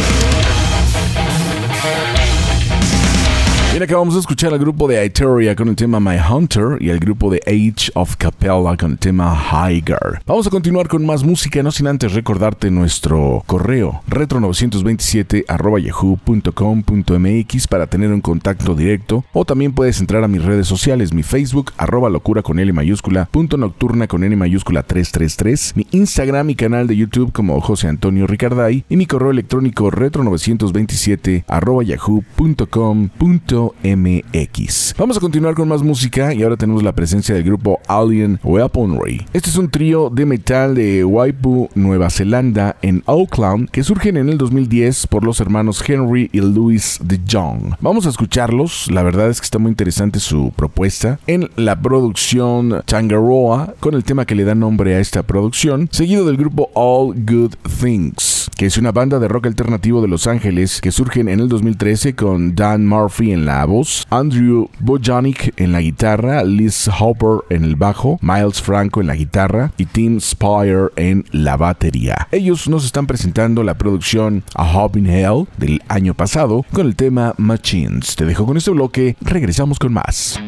Bien, 3.74 3.82
acabamos 3.82 4.14
de 4.14 4.20
escuchar 4.20 4.54
al 4.54 4.60
grupo 4.60 4.88
de 4.88 5.04
Iteria 5.04 5.56
con 5.56 5.68
el 5.68 5.76
tema 5.76 6.00
My 6.00 6.18
Hunter 6.18 6.78
y 6.80 6.92
al 6.92 7.00
grupo 7.00 7.32
de 7.32 7.42
Age 7.48 7.90
of 7.96 8.18
Capella 8.18 8.78
con 8.78 8.92
el 8.92 9.00
tema 9.00 9.36
Higer. 9.36 10.22
Vamos 10.28 10.46
a 10.46 10.52
continuar 10.52 10.88
con 10.88 11.04
más 11.04 11.24
música, 11.24 11.64
no 11.64 11.72
sin 11.72 11.88
antes 11.88 12.14
recordarte 12.14 12.70
nuestro 12.70 13.44
correo 13.48 14.04
retro927 14.08 15.46
yahoo.com.mx 15.88 17.68
para 17.68 17.88
tener 17.88 18.12
un 18.12 18.22
contacto 18.22 18.76
directo 18.76 19.26
o 19.34 19.44
también 19.44 19.74
puedes 19.74 20.00
entrar 20.00 20.24
a 20.24 20.28
mis 20.28 20.46
redes 20.46 20.68
sociales, 20.68 21.12
mi 21.12 21.24
Facebook 21.24 21.72
arroba 21.76 22.12
locura 22.12 22.44
con 22.44 22.60
L 22.60 22.72
mayúscula, 22.74 23.28
punto 23.32 23.58
nocturna 23.58 24.06
con 24.06 24.24
N 24.24 24.36
mayúscula 24.36 24.84
333, 24.84 25.78
mi 25.78 25.88
Instagram 25.90 26.52
y 26.52 26.56
canal 26.56 26.86
de 26.86 26.96
YouTube 26.96 27.32
como 27.32 27.60
José 27.60 27.88
Antonio 27.88 28.28
Ricarday 28.28 28.86
y 28.88 28.98
mi 28.98 29.08
correo 29.08 29.32
electrónico 29.32 29.90
retro927 29.90 31.46
yahoo.com.mx 31.88 33.63
MX. 33.84 34.96
Vamos 34.98 35.18
a 35.18 35.20
continuar 35.20 35.56
con 35.56 35.68
más 35.68 35.82
música 35.82 36.34
y 36.34 36.44
ahora 36.44 36.58
tenemos 36.58 36.84
la 36.84 36.92
presencia 36.92 37.34
del 37.36 37.44
grupo 37.44 37.80
Alien 37.88 38.40
Weaponry. 38.44 39.26
Este 39.34 39.50
es 39.50 39.58
un 39.58 39.70
trío 39.70 40.10
de 40.10 40.26
metal 40.26 40.76
de 40.76 41.04
Waipu, 41.06 41.70
Nueva 41.76 42.10
Zelanda, 42.10 42.76
en 42.82 43.04
Auckland, 43.06 43.70
que 43.70 43.84
surgen 43.84 44.18
en 44.18 44.30
el 44.30 44.38
2010 44.38 45.08
por 45.08 45.24
los 45.24 45.40
hermanos 45.40 45.84
Henry 45.88 46.30
y 46.32 46.42
Louis 46.42 47.00
de 47.04 47.20
Jong. 47.30 47.76
Vamos 47.80 48.06
a 48.06 48.10
escucharlos, 48.10 48.90
la 48.92 49.04
verdad 49.04 49.30
es 49.30 49.40
que 49.40 49.46
está 49.46 49.60
muy 49.60 49.70
interesante 49.70 50.20
su 50.20 50.52
propuesta. 50.56 51.20
En 51.28 51.50
la 51.56 51.80
producción 51.80 52.82
Tangaroa, 52.86 53.76
con 53.80 53.94
el 53.94 54.04
tema 54.04 54.26
que 54.26 54.36
le 54.36 54.44
da 54.44 54.56
nombre 54.56 54.96
a 54.96 55.00
esta 55.00 55.24
producción, 55.24 55.90
seguido 55.92 56.26
del 56.26 56.38
grupo 56.38 56.70
All 56.74 57.14
Good 57.16 57.56
Things, 57.82 58.50
que 58.58 58.66
es 58.66 58.78
una 58.78 58.92
banda 58.92 59.20
de 59.20 59.28
rock 59.28 59.48
alternativo 59.48 60.02
de 60.02 60.08
Los 60.08 60.28
Ángeles 60.28 60.82
que 60.82 60.92
surgen 60.92 61.30
en 61.30 61.40
el 61.40 61.50
2013 61.50 62.16
con 62.16 62.56
Dan 62.56 62.86
Murphy 62.88 63.32
en 63.32 63.46
la 63.46 63.53
voz, 63.66 64.06
Andrew 64.10 64.70
Bojanic 64.80 65.54
en 65.58 65.72
la 65.72 65.82
guitarra, 65.82 66.44
Liz 66.44 66.90
Hopper 67.00 67.46
en 67.50 67.64
el 67.64 67.76
bajo, 67.76 68.20
Miles 68.22 68.62
Franco 68.62 69.02
en 69.02 69.08
la 69.08 69.16
guitarra 69.16 69.72
y 69.78 69.86
Tim 69.86 70.20
Spire 70.20 70.90
en 70.96 71.26
la 71.32 71.58
batería. 71.58 72.28
Ellos 72.32 72.68
nos 72.68 72.86
están 72.86 73.08
presentando 73.08 73.64
la 73.64 73.78
producción 73.78 74.44
A 74.56 74.78
Hop 74.78 74.98
in 74.98 75.08
Hell 75.08 75.48
del 75.58 75.82
año 75.88 76.14
pasado 76.14 76.66
con 76.74 76.88
el 76.88 76.96
tema 76.96 77.34
Machines. 77.38 78.16
Te 78.16 78.26
dejo 78.26 78.46
con 78.46 78.58
este 78.58 78.72
bloque, 78.72 79.16
regresamos 79.22 79.80
con 79.80 79.94
más. 79.94 80.40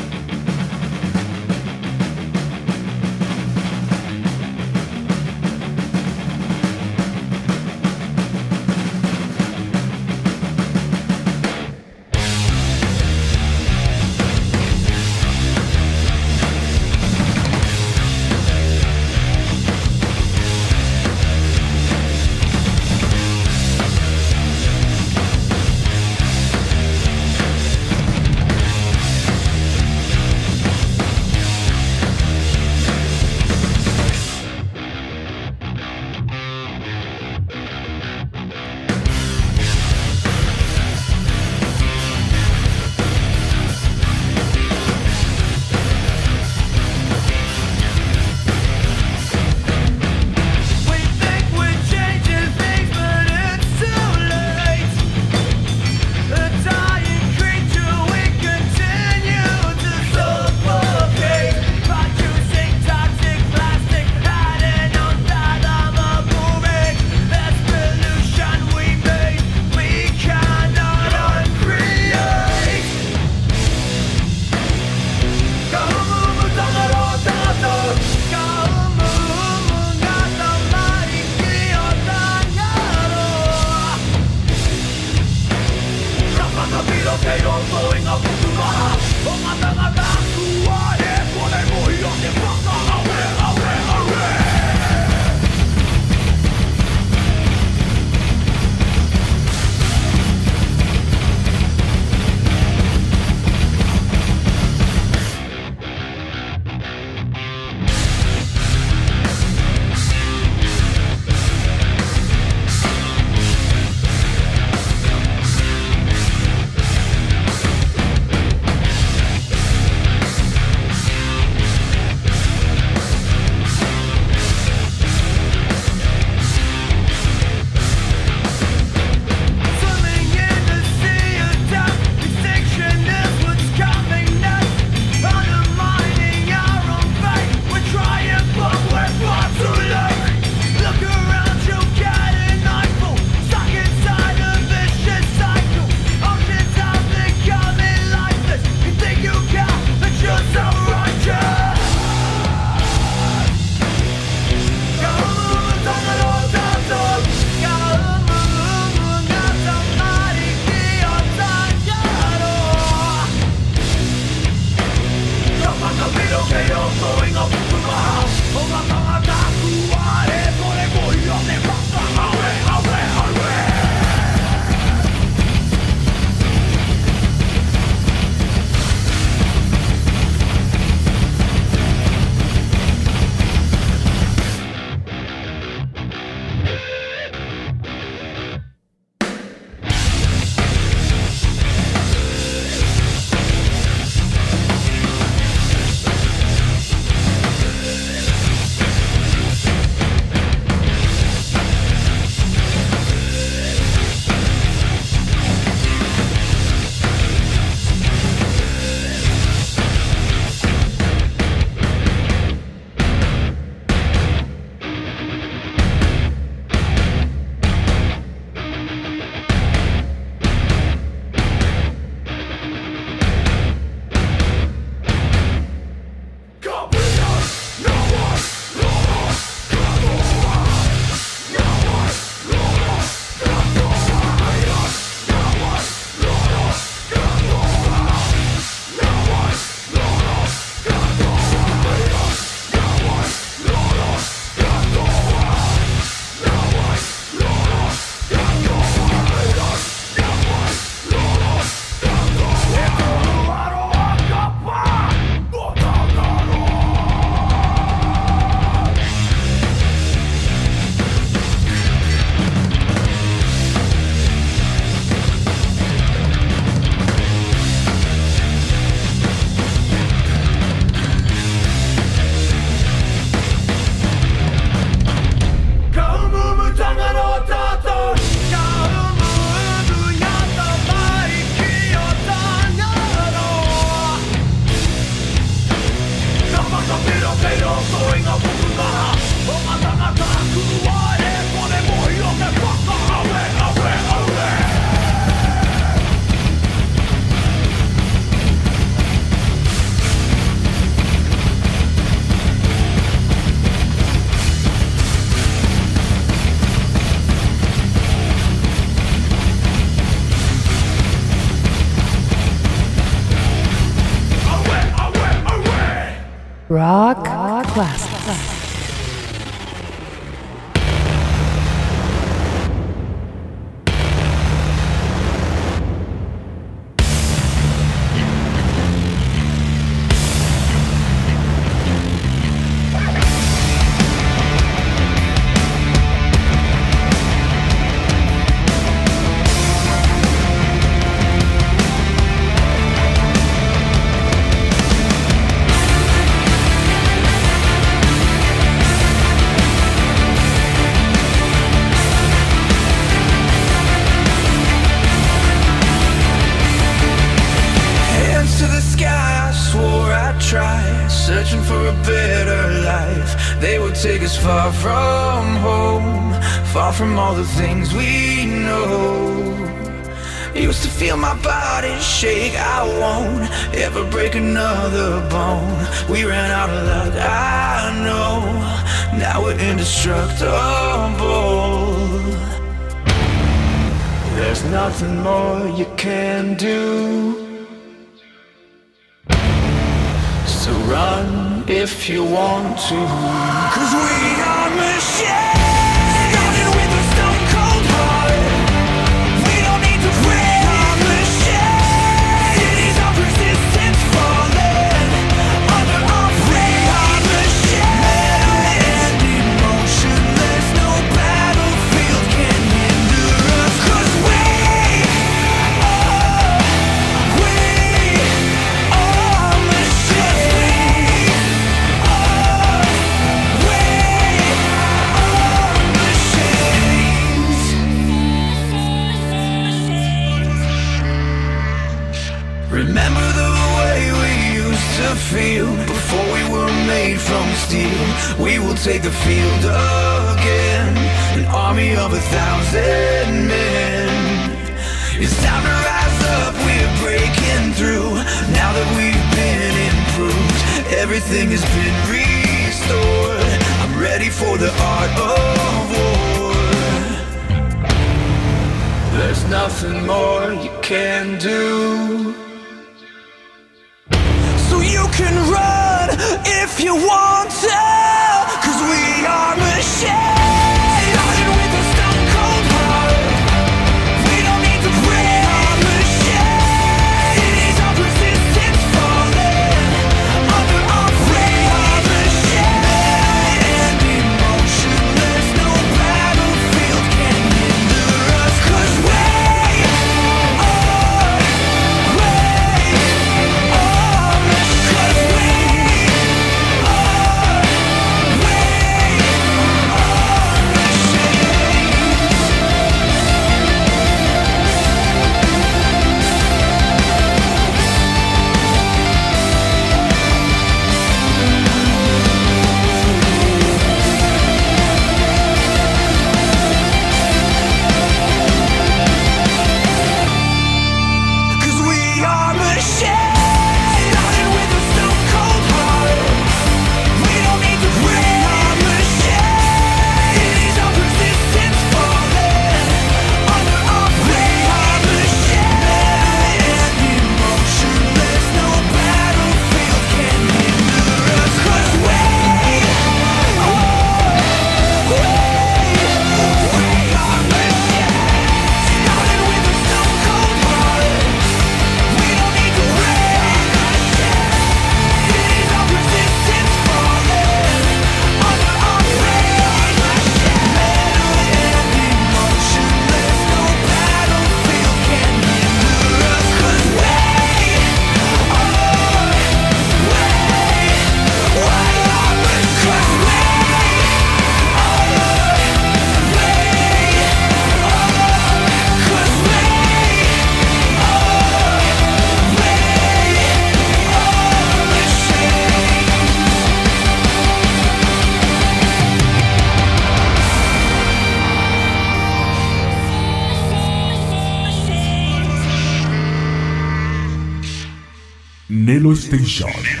Station. 599.31 600.00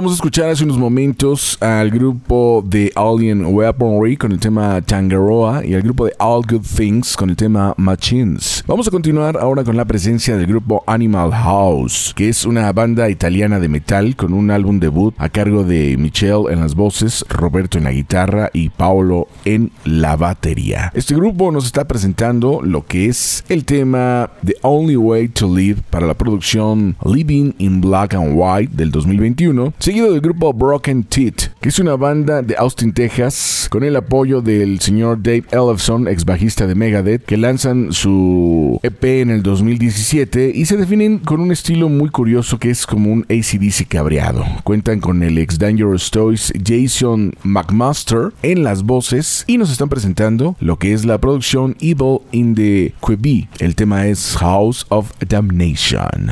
Acabamos 0.00 0.12
de 0.12 0.22
escuchar 0.22 0.48
hace 0.48 0.64
unos 0.64 0.78
momentos 0.78 1.58
al 1.60 1.90
grupo 1.90 2.64
de 2.66 2.90
Alien 2.94 3.44
Weaponry 3.44 4.16
con 4.16 4.32
el 4.32 4.40
tema 4.40 4.80
Tangaroa 4.80 5.62
y 5.62 5.74
al 5.74 5.82
grupo 5.82 6.06
de 6.06 6.14
All 6.18 6.42
Good 6.48 6.64
Things 6.74 7.18
con 7.18 7.28
el 7.28 7.36
tema 7.36 7.74
Machines. 7.76 8.64
Vamos 8.66 8.88
a 8.88 8.90
continuar 8.90 9.36
ahora 9.36 9.62
con 9.62 9.76
la 9.76 9.84
presencia 9.84 10.38
del 10.38 10.46
grupo 10.46 10.82
Animal 10.86 11.32
House, 11.32 12.14
que 12.16 12.30
es 12.30 12.46
una 12.46 12.72
banda 12.72 13.10
italiana 13.10 13.60
de 13.60 13.68
metal 13.68 14.16
con 14.16 14.32
un 14.32 14.50
álbum 14.50 14.80
debut 14.80 15.14
a 15.18 15.28
cargo 15.28 15.64
de 15.64 15.98
Michelle 15.98 16.50
en 16.50 16.60
las 16.60 16.74
voces, 16.74 17.22
Roberto 17.28 17.76
en 17.76 17.84
la 17.84 17.92
guitarra 17.92 18.48
y 18.54 18.70
Paolo 18.70 19.28
en 19.44 19.70
la 19.84 20.16
batería. 20.16 20.92
Este 20.94 21.14
grupo 21.14 21.52
nos 21.52 21.66
está 21.66 21.86
presentando 21.86 22.62
lo 22.62 22.86
que 22.86 23.04
es 23.04 23.44
el 23.50 23.66
tema 23.66 24.30
The 24.46 24.54
Only 24.62 24.96
Way 24.96 25.28
to 25.28 25.54
Live 25.54 25.82
para 25.90 26.06
la 26.06 26.14
producción 26.14 26.96
Living 27.04 27.52
in 27.58 27.82
Black 27.82 28.14
and 28.14 28.32
White 28.34 28.74
del 28.74 28.90
2021 28.90 29.74
seguido 29.90 30.12
del 30.12 30.20
grupo 30.20 30.52
Broken 30.52 31.02
Teeth, 31.02 31.48
que 31.60 31.68
es 31.68 31.80
una 31.80 31.96
banda 31.96 32.42
de 32.42 32.54
Austin, 32.56 32.92
Texas, 32.92 33.66
con 33.68 33.82
el 33.82 33.96
apoyo 33.96 34.40
del 34.40 34.78
señor 34.78 35.20
Dave 35.20 35.42
Ellefson, 35.50 36.06
ex 36.06 36.24
bajista 36.24 36.68
de 36.68 36.76
Megadeth, 36.76 37.24
que 37.24 37.36
lanzan 37.36 37.92
su 37.92 38.78
EP 38.84 39.02
en 39.02 39.30
el 39.30 39.42
2017 39.42 40.52
y 40.54 40.64
se 40.66 40.76
definen 40.76 41.18
con 41.18 41.40
un 41.40 41.50
estilo 41.50 41.88
muy 41.88 42.08
curioso 42.08 42.60
que 42.60 42.70
es 42.70 42.86
como 42.86 43.12
un 43.12 43.26
ACDC 43.28 43.88
cabreado. 43.88 44.44
Cuentan 44.62 45.00
con 45.00 45.24
el 45.24 45.36
ex 45.38 45.58
Dangerous 45.58 46.12
Toys 46.12 46.52
Jason 46.64 47.32
McMaster 47.42 48.32
en 48.44 48.62
las 48.62 48.84
voces 48.84 49.42
y 49.48 49.58
nos 49.58 49.72
están 49.72 49.88
presentando 49.88 50.54
lo 50.60 50.78
que 50.78 50.92
es 50.92 51.04
la 51.04 51.18
producción 51.18 51.74
Evil 51.80 52.20
in 52.30 52.54
the 52.54 52.94
Quebec. 53.04 53.48
El 53.58 53.74
tema 53.74 54.06
es 54.06 54.36
House 54.36 54.86
of 54.88 55.10
Damnation. 55.28 56.30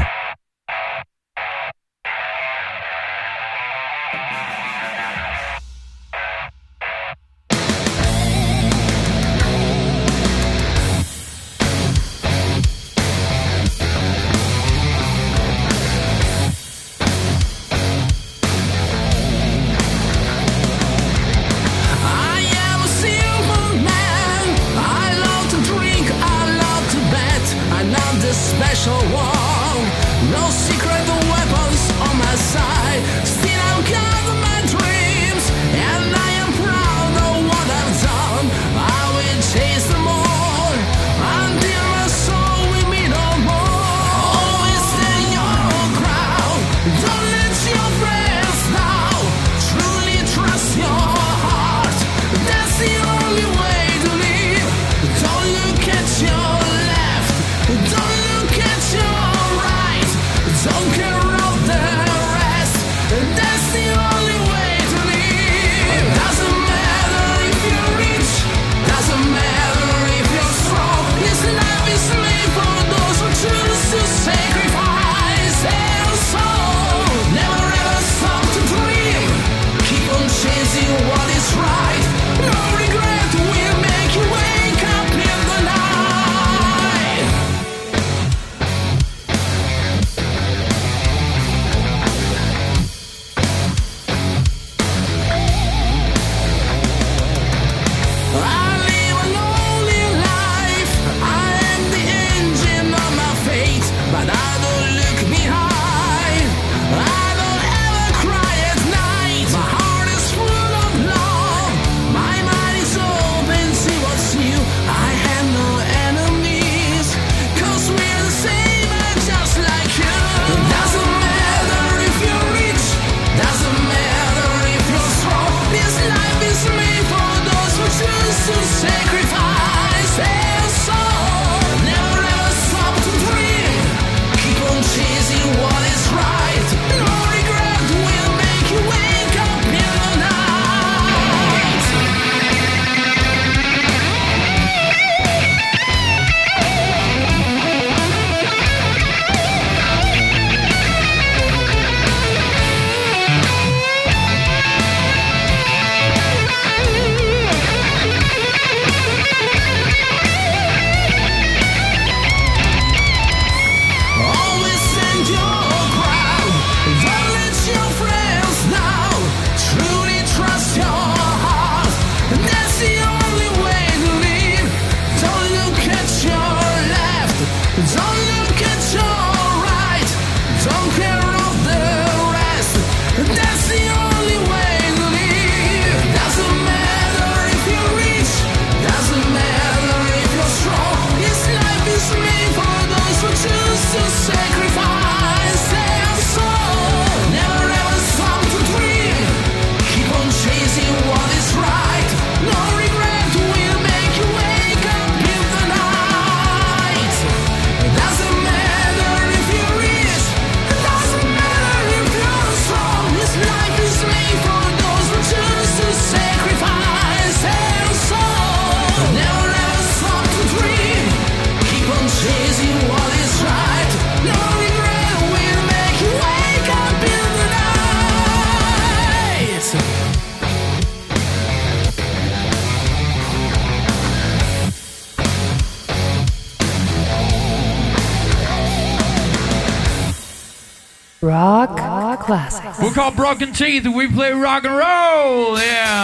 Called 242.99 243.15
Broken 243.15 243.53
Teeth 243.53 243.85
and 243.85 243.95
we 243.95 244.09
play 244.09 244.33
rock 244.33 244.65
and 244.65 244.75
roll. 244.75 245.57
Yeah. 245.57 245.98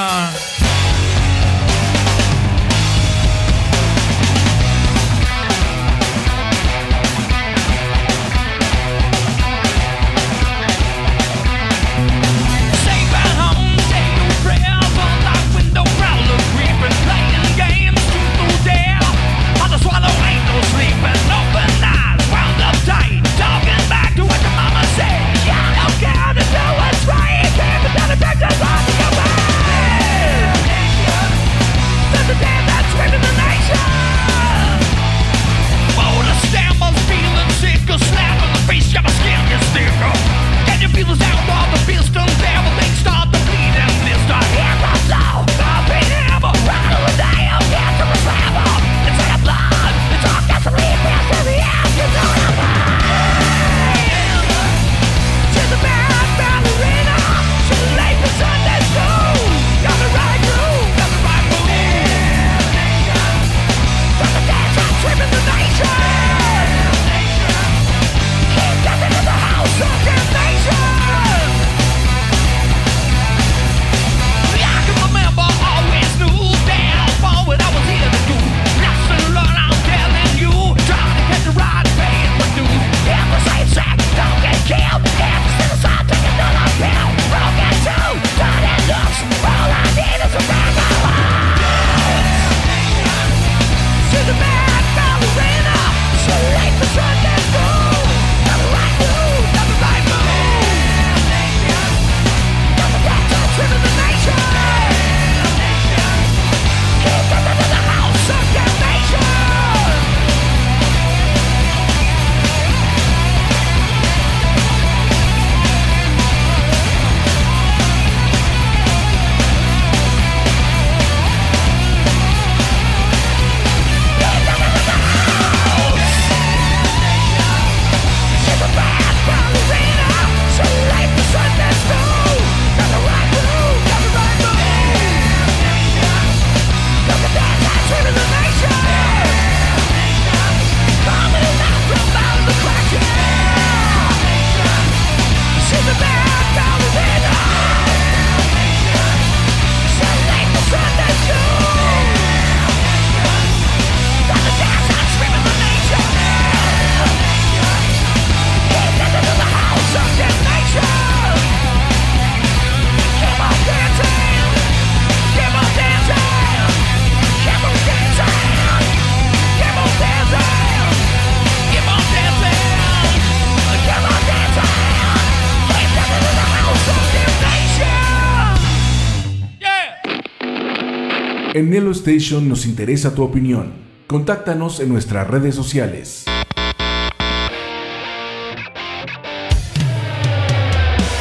Station 181.95 182.49
nos 182.49 182.67
interesa 182.67 183.15
tu 183.15 183.23
opinión. 183.23 183.73
Contáctanos 184.07 184.81
en 184.81 184.91
nuestras 184.91 185.27
redes 185.27 185.55
sociales. 185.55 186.25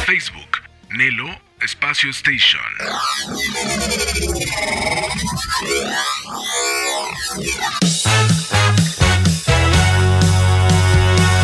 Facebook, 0.06 0.50
Nelo 0.90 1.44
Espacio 1.64 2.10
Station. 2.10 2.60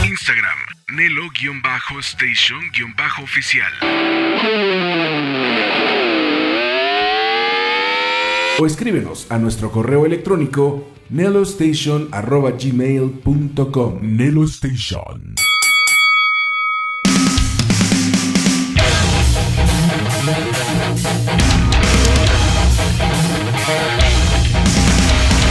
Instagram, 0.04 0.58
Nelo-Station-Oficial. 0.88 3.72
O 8.60 8.66
escríbenos 8.66 9.26
a 9.30 9.38
nuestro 9.38 9.72
correo 9.72 10.04
electrónico 10.04 10.84
nelostation.gmail.com 11.08 13.98
Nelo 14.02 14.44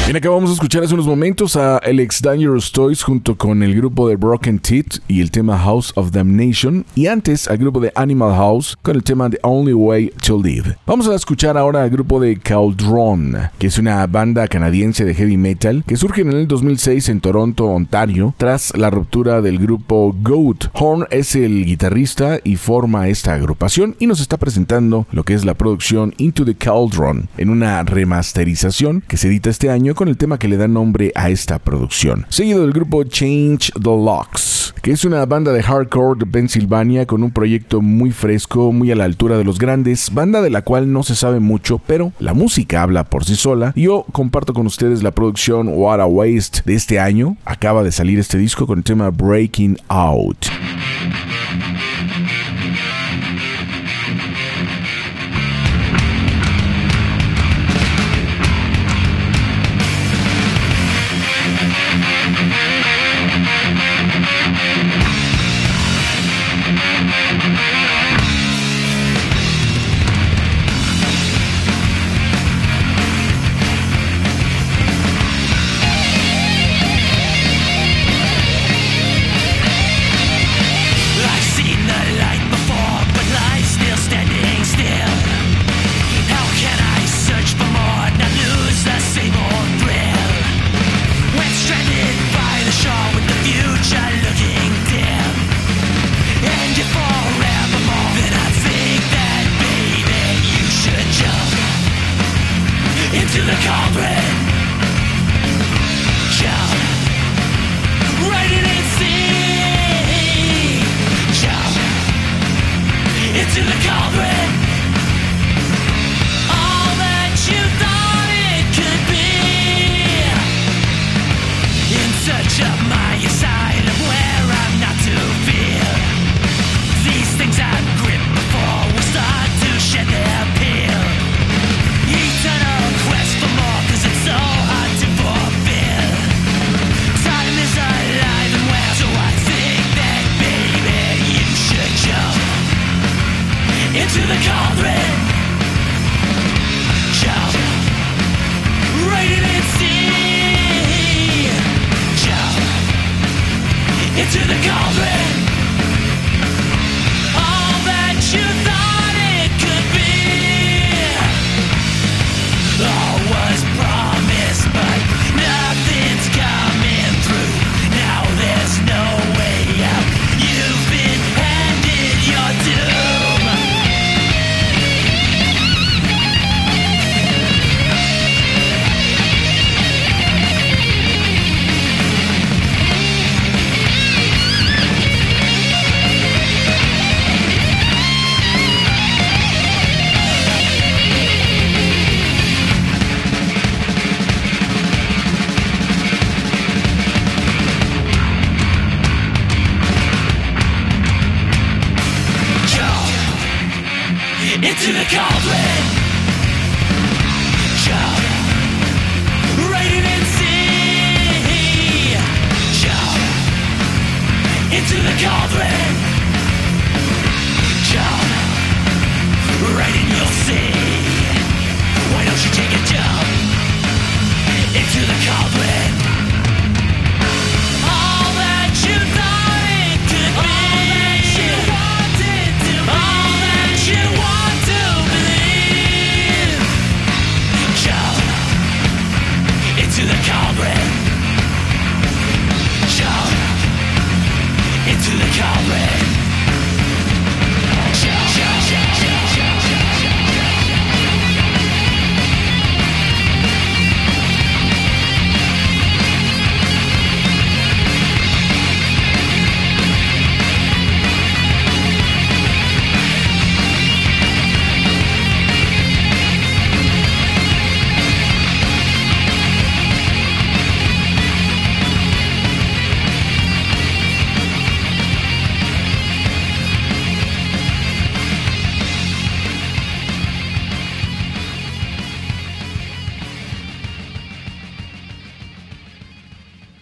Bien, 0.10 0.18
acabamos 0.18 0.50
de 0.50 0.56
escuchar 0.56 0.84
hace 0.84 0.96
unos 0.96 1.06
momentos 1.06 1.56
a 1.56 1.78
Alex 1.78 2.24
Dangerous 2.24 2.72
Toys 2.72 3.04
junto 3.04 3.38
con 3.38 3.62
el 3.62 3.76
grupo 3.76 4.10
de 4.10 4.16
Broken 4.16 4.58
Teeth 4.58 5.04
y 5.08 5.22
el 5.22 5.30
tema 5.30 5.56
House 5.60 5.94
of 5.94 6.10
Damnation 6.10 6.84
y 6.96 7.06
antes 7.06 7.48
al 7.48 7.60
grupo 7.60 7.80
de 7.80 7.92
Animal 7.94 8.34
House 8.34 8.76
con 8.82 8.96
el 8.96 9.04
tema 9.04 9.30
The 9.30 9.38
Only 9.44 9.74
Way 9.74 10.14
to 10.26 10.42
Live. 10.42 10.78
Vamos 10.88 11.08
a 11.08 11.14
escuchar 11.14 11.60
ahora 11.60 11.84
al 11.84 11.92
grupo 11.92 12.20
de 12.20 12.38
Cauldron, 12.38 13.38
que 13.60 13.68
es 13.68 13.78
una 13.78 14.08
banda 14.08 14.48
canadiense 14.48 15.06
de 15.06 15.14
heavy 15.14 15.38
metal 15.38 15.84
que 15.86 15.96
surge 15.96 16.22
en 16.22 16.32
el 16.32 16.48
2006 16.48 17.08
en 17.10 17.22
Toronto, 17.22 17.66
Ontario, 17.66 18.34
tras 18.40 18.76
la 18.76 18.90
ruptura 18.90 19.44
del 19.44 19.60
grupo 19.60 20.16
Goat. 20.24 20.70
Horn 20.74 21.06
es 21.12 21.36
el 21.36 21.66
guitarrista 21.66 22.40
y 22.44 22.56
forma 22.56 23.10
esta 23.10 23.36
agrupación 23.36 23.96
y 24.00 24.08
nos 24.08 24.22
está 24.22 24.38
presentando 24.38 25.06
lo 25.12 25.24
que 25.24 25.36
es 25.36 25.46
la 25.46 25.54
producción 25.54 26.16
Into 26.18 26.46
the 26.46 26.56
Cauldron 26.56 27.30
en 27.38 27.52
una 27.52 27.84
remasterización 27.84 29.04
que 29.08 29.16
se 29.16 29.28
edita 29.28 29.52
este 29.52 29.70
año 29.70 29.94
con 30.00 30.08
el 30.08 30.16
tema 30.16 30.40
que 30.40 30.48
le 30.48 30.56
da 30.56 30.70
nombre 30.70 31.12
a 31.14 31.30
esta 31.30 31.60
producción. 31.60 32.26
Seguido 32.30 32.62
del 32.62 32.72
grupo 32.72 33.04
Change 33.04 33.74
the 33.74 33.90
Locks, 33.90 34.74
que 34.82 34.92
es 34.92 35.04
una 35.04 35.26
banda 35.26 35.52
de 35.52 35.62
hardcore 35.62 36.18
de 36.18 36.26
Pensilvania 36.26 37.06
con 37.06 37.22
un 37.22 37.32
proyecto 37.32 37.82
muy 37.82 38.12
fresco, 38.12 38.72
muy 38.72 38.94
a 38.94 38.96
la 38.96 39.04
altura 39.04 39.38
de 39.38 39.44
los 39.44 39.60
grandes, 39.60 40.14
banda 40.14 40.42
de 40.42 40.52
la 40.52 40.62
cual 40.62 40.94
no 40.94 41.04
se 41.04 41.16
sabe 41.16 41.42
mucho, 41.42 41.82
pero 41.86 42.14
la 42.18 42.34
música 42.34 42.82
habla 42.82 43.04
por 43.04 43.26
sí 43.26 43.36
sola. 43.36 43.74
Yo 43.76 44.06
comparto 44.14 44.54
con 44.54 44.66
ustedes 44.68 45.04
la 45.04 45.12
producción 45.12 45.68
What 45.68 46.00
a 46.00 46.06
Waste 46.06 46.62
de 46.64 46.76
este 46.76 46.98
año. 46.98 47.36
Acaba 47.44 47.84
de 47.84 47.92
salir 47.92 48.20
este 48.20 48.38
disco 48.38 48.66
con 48.66 48.78
el 48.78 48.86
tema 48.86 49.10
Breaking 49.10 49.80
Out. 49.90 50.46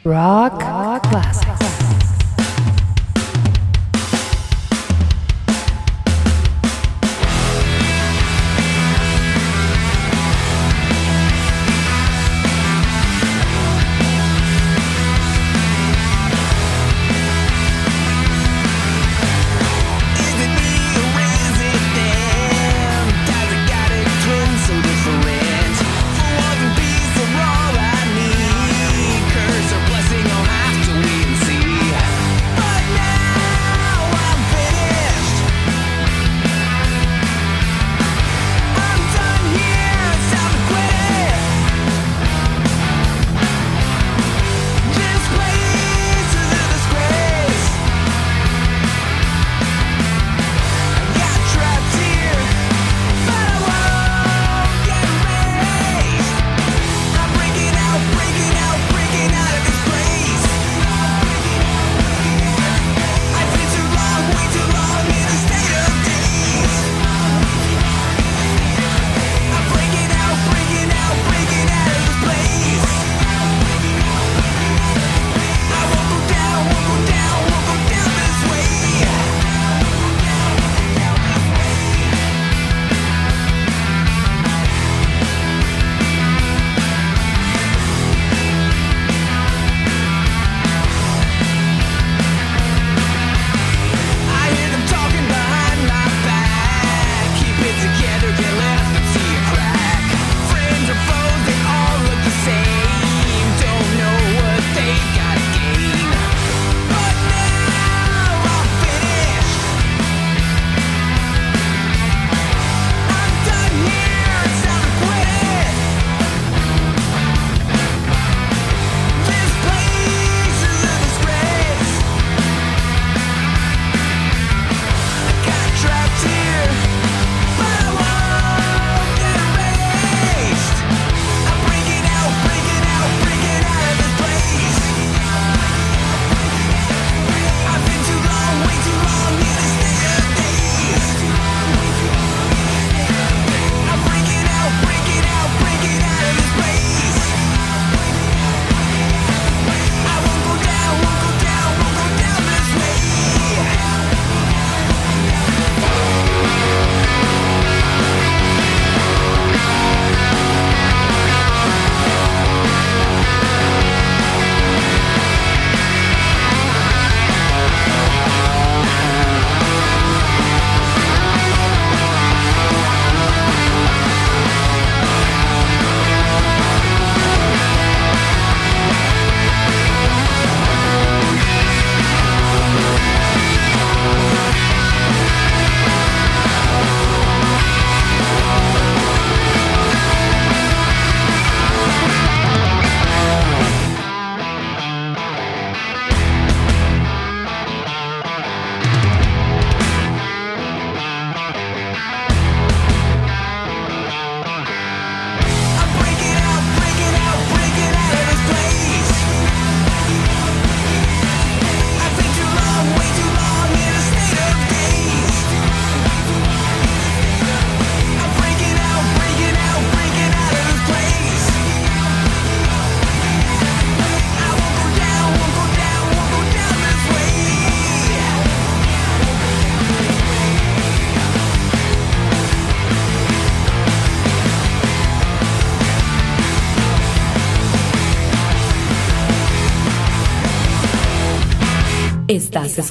Rock, 0.08 0.64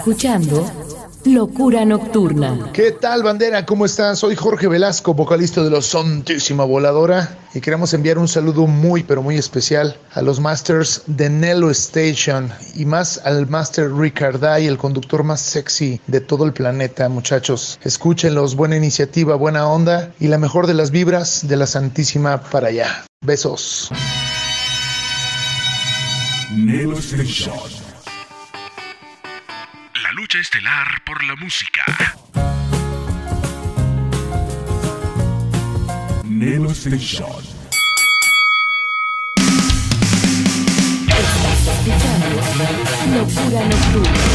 escuchando 0.06 0.64
Locura 1.24 1.84
Nocturna. 1.84 2.70
¿Qué 2.72 2.92
tal, 2.92 3.24
bandera? 3.24 3.66
¿Cómo 3.66 3.84
están? 3.84 4.14
Soy 4.14 4.36
Jorge 4.36 4.68
Velasco, 4.68 5.14
vocalista 5.14 5.64
de 5.64 5.70
los 5.70 5.86
Santísima 5.86 6.62
Voladora, 6.62 7.36
y 7.54 7.60
queremos 7.60 7.92
enviar 7.92 8.16
un 8.16 8.28
saludo 8.28 8.68
muy, 8.68 9.02
pero 9.02 9.20
muy 9.20 9.36
especial 9.36 9.98
a 10.12 10.22
los 10.22 10.38
masters 10.38 11.02
de 11.08 11.28
Nello 11.28 11.70
Station 11.72 12.52
y 12.76 12.84
más 12.84 13.20
al 13.24 13.48
master 13.48 13.92
Ricarday, 13.92 14.68
el 14.68 14.78
conductor 14.78 15.24
más 15.24 15.40
sexy 15.40 16.00
de 16.06 16.20
todo 16.20 16.44
el 16.44 16.52
planeta, 16.52 17.08
muchachos. 17.08 17.80
Escúchenlos, 17.82 18.54
buena 18.54 18.76
iniciativa, 18.76 19.34
buena 19.34 19.66
onda 19.66 20.12
y 20.20 20.28
la 20.28 20.38
mejor 20.38 20.68
de 20.68 20.74
las 20.74 20.92
vibras 20.92 21.48
de 21.48 21.56
la 21.56 21.66
Santísima 21.66 22.40
para 22.42 22.68
allá. 22.68 23.04
Besos. 23.22 23.90
Nelo 26.54 26.96
Station. 26.96 27.75
Lucha 30.36 30.40
estelar 30.40 31.02
por 31.04 31.24
la 31.24 31.34
música. 31.36 31.82
Nelo 36.24 36.72
Station. 36.72 37.42
Estás 41.06 41.66
escuchando 41.68 42.26
Locura 43.16 43.64
Nocturna. 43.66 44.26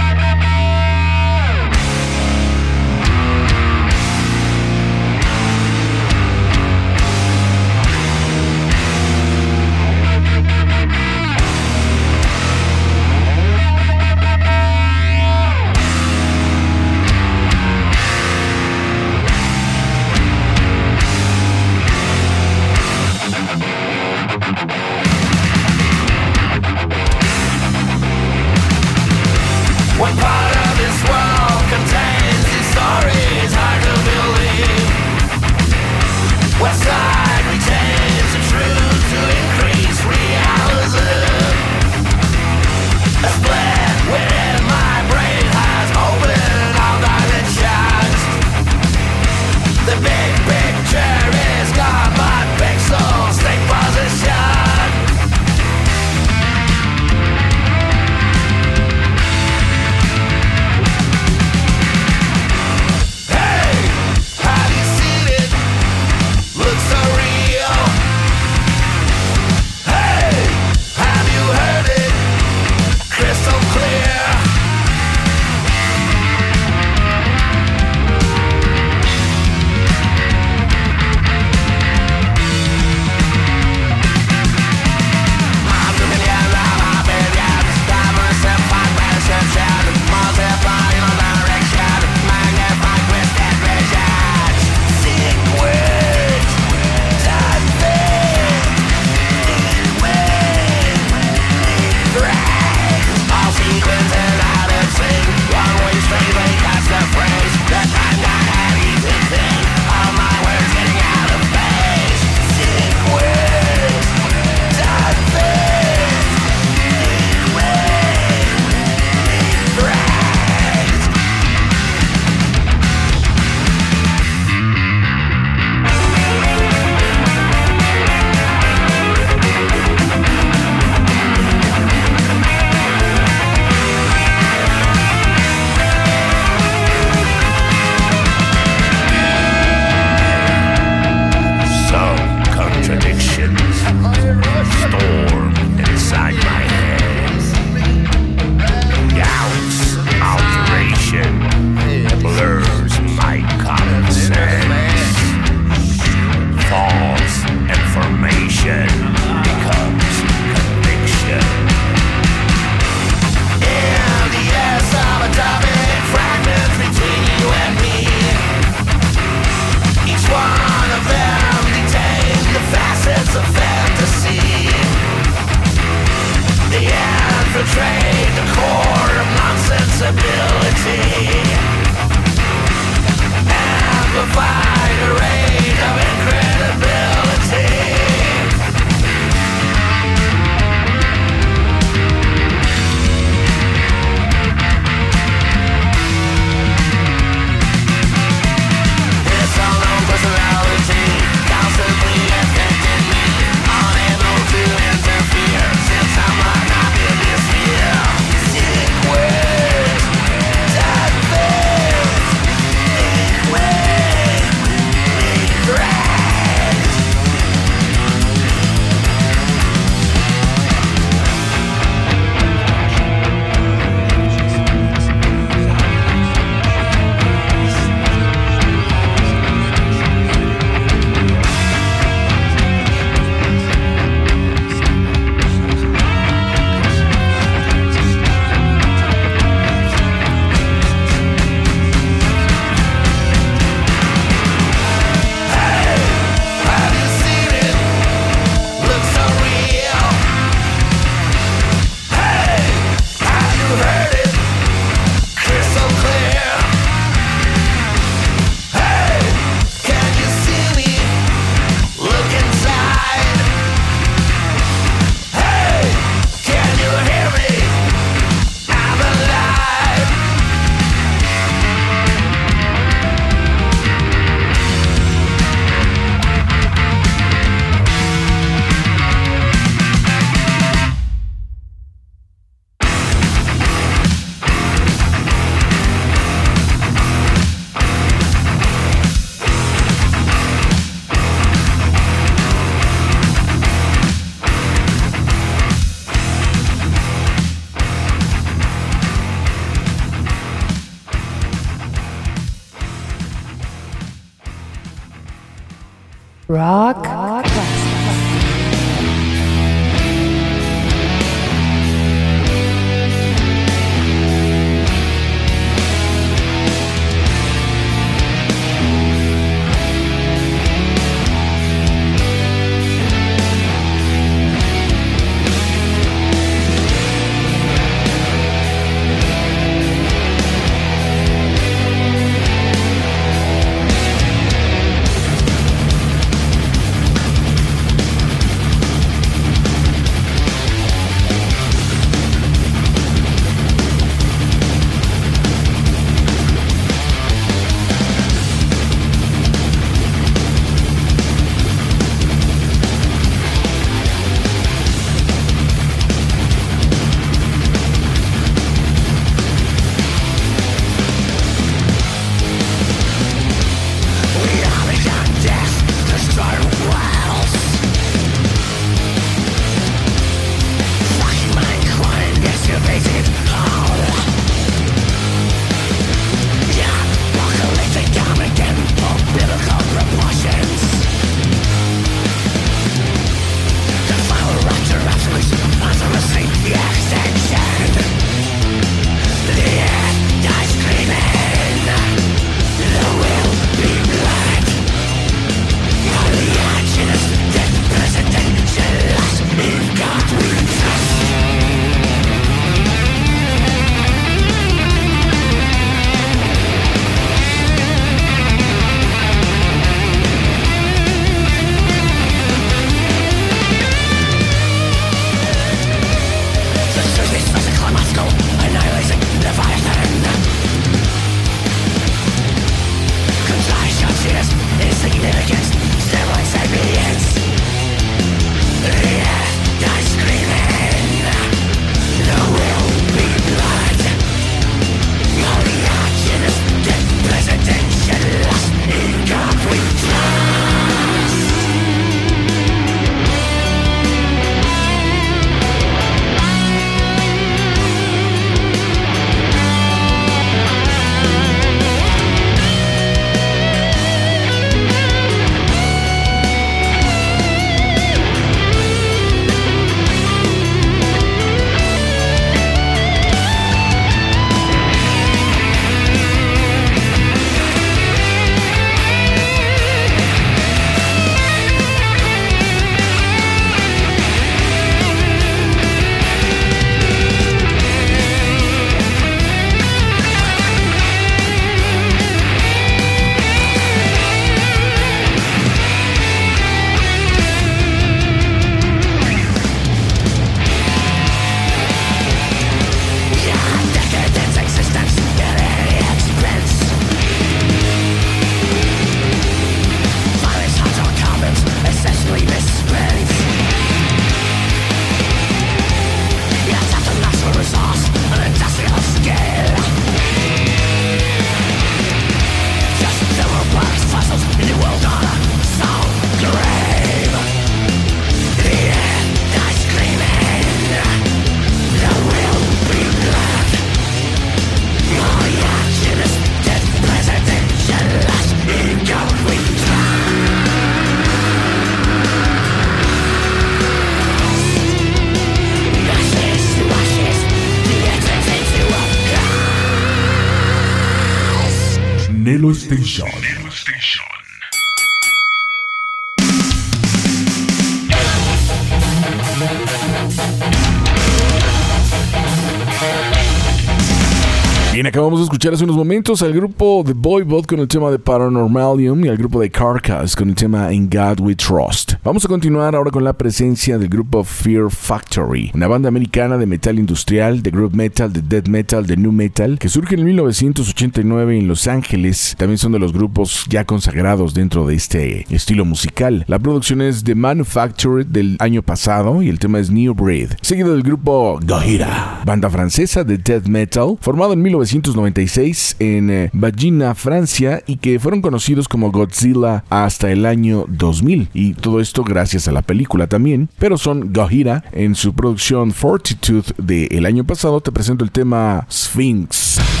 Escuchar 555.61 555.75
hace 555.75 555.83
unos 555.83 555.95
momentos 555.95 556.41
al 556.41 556.53
grupo 556.53 557.03
The 557.05 557.13
Boybot 557.13 557.67
con 557.67 557.79
el 557.81 557.87
tema 557.87 558.09
de 558.09 558.17
Paranormalium 558.17 559.23
y 559.23 559.27
al 559.27 559.37
grupo 559.37 559.59
de 559.59 559.69
Carcass 559.69 560.35
con 560.35 560.49
el 560.49 560.55
tema 560.55 560.91
In 560.91 561.07
God 561.07 561.39
We 561.39 561.53
Trust. 561.53 562.13
Vamos 562.23 562.43
a 562.45 562.47
continuar 562.47 562.95
ahora 562.95 563.11
con 563.11 563.23
la 563.23 563.33
presencia 563.33 563.99
del 563.99 564.09
grupo 564.09 564.43
Fear 564.43 564.89
Factory, 564.89 565.69
una 565.75 565.87
banda 565.87 566.07
americana 566.07 566.57
de 566.57 566.65
metal 566.65 566.97
industrial, 566.97 567.61
de 567.61 567.69
group 567.69 567.93
metal, 567.93 568.33
de 568.33 568.41
death 568.41 568.69
metal, 568.69 569.05
de 569.05 569.15
new 569.17 569.31
metal, 569.31 569.77
que 569.77 569.87
surge 569.87 570.15
en 570.15 570.25
1989 570.25 571.59
en 571.59 571.67
Los 571.67 571.85
Ángeles. 571.87 572.55
También 572.57 572.79
son 572.79 572.93
de 572.93 572.99
los 572.99 573.13
grupos 573.13 573.65
ya 573.69 573.85
consagrados 573.85 574.55
dentro 574.55 574.87
de 574.87 574.95
este 574.95 575.45
estilo 575.53 575.85
musical. 575.85 576.43
La 576.47 576.57
producción 576.57 577.03
es 577.03 577.23
The 577.23 577.35
Manufactured 577.35 578.25
del 578.25 578.55
año 578.57 578.81
pasado 578.81 579.43
y 579.43 579.49
el 579.49 579.59
tema 579.59 579.77
es 579.77 579.91
New 579.91 580.15
Breed, 580.15 580.53
seguido 580.63 580.91
del 580.93 581.03
grupo 581.03 581.59
Gojira, 581.63 582.41
banda 582.47 582.67
francesa 582.67 583.23
de 583.23 583.37
death 583.37 583.67
metal, 583.67 584.17
formado 584.19 584.53
en 584.53 584.63
1996 584.63 585.50
en 585.57 586.29
eh, 586.29 586.49
Vagina, 586.53 587.13
Francia, 587.15 587.83
y 587.85 587.97
que 587.97 588.19
fueron 588.19 588.41
conocidos 588.41 588.87
como 588.87 589.11
Godzilla 589.11 589.83
hasta 589.89 590.31
el 590.31 590.45
año 590.45 590.85
2000. 590.87 591.49
Y 591.53 591.73
todo 591.73 591.99
esto 591.99 592.23
gracias 592.23 592.67
a 592.67 592.71
la 592.71 592.81
película 592.81 593.27
también. 593.27 593.69
Pero 593.77 593.97
son 593.97 594.31
Gojira 594.31 594.83
en 594.91 595.15
su 595.15 595.33
producción 595.33 595.91
Fortitude 595.91 596.73
del 596.77 597.25
año 597.25 597.43
pasado. 597.43 597.81
Te 597.81 597.91
presento 597.91 598.23
el 598.23 598.31
tema 598.31 598.87
Sphinx. 598.89 600.00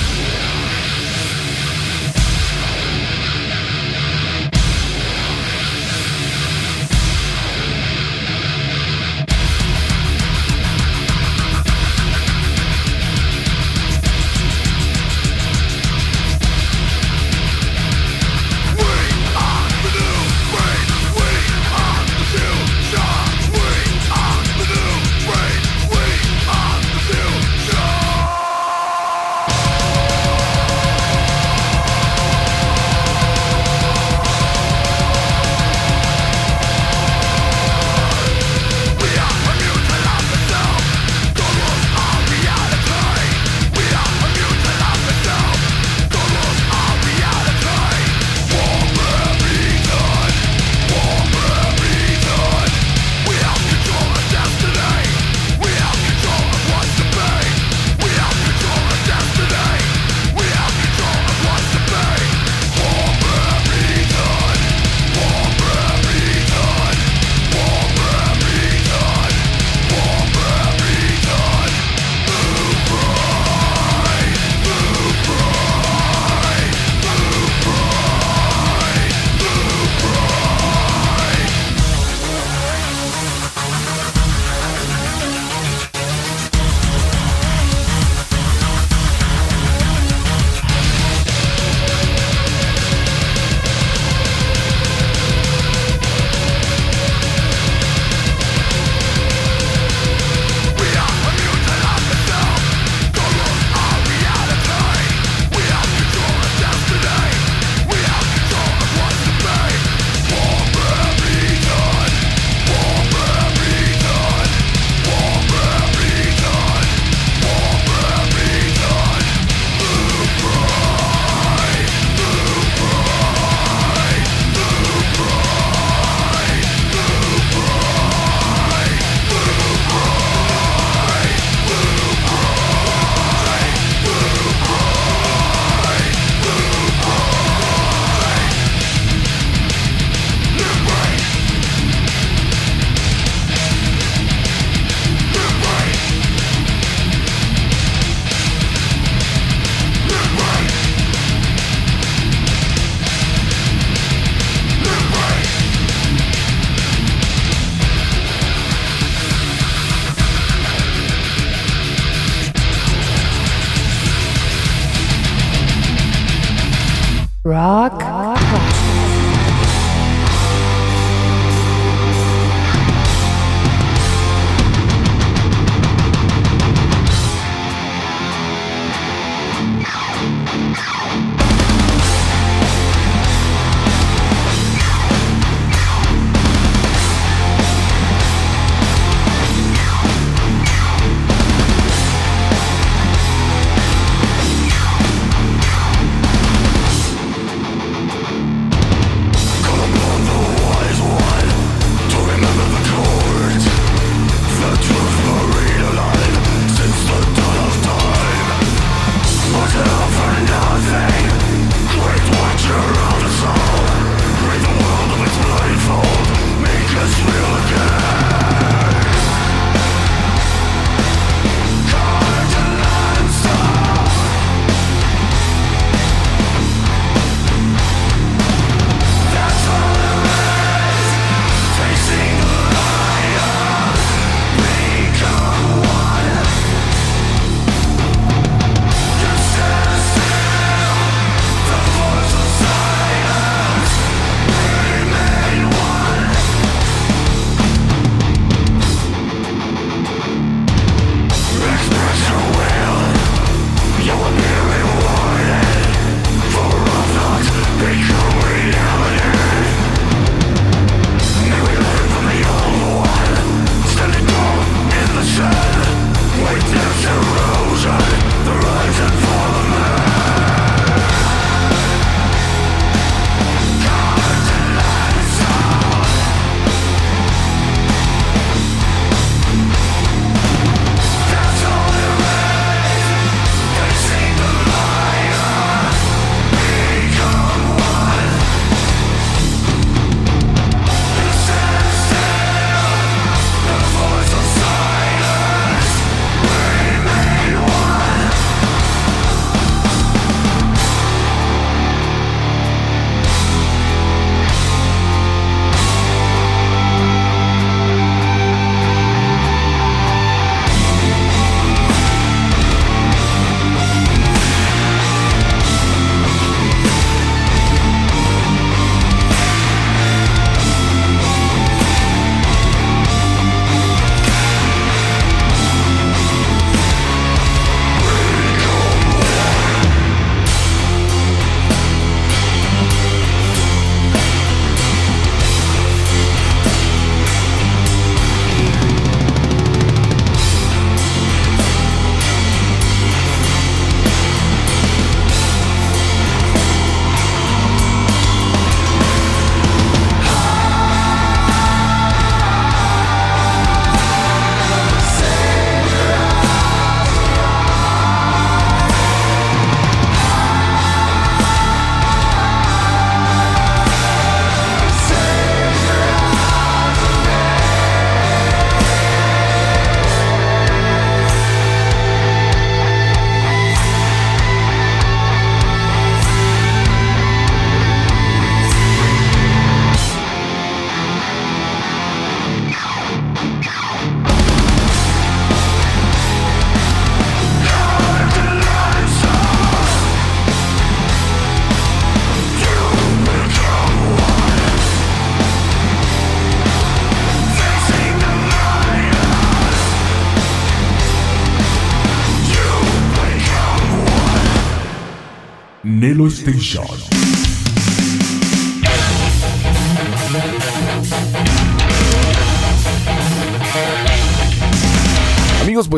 Nelo 406.61 407.00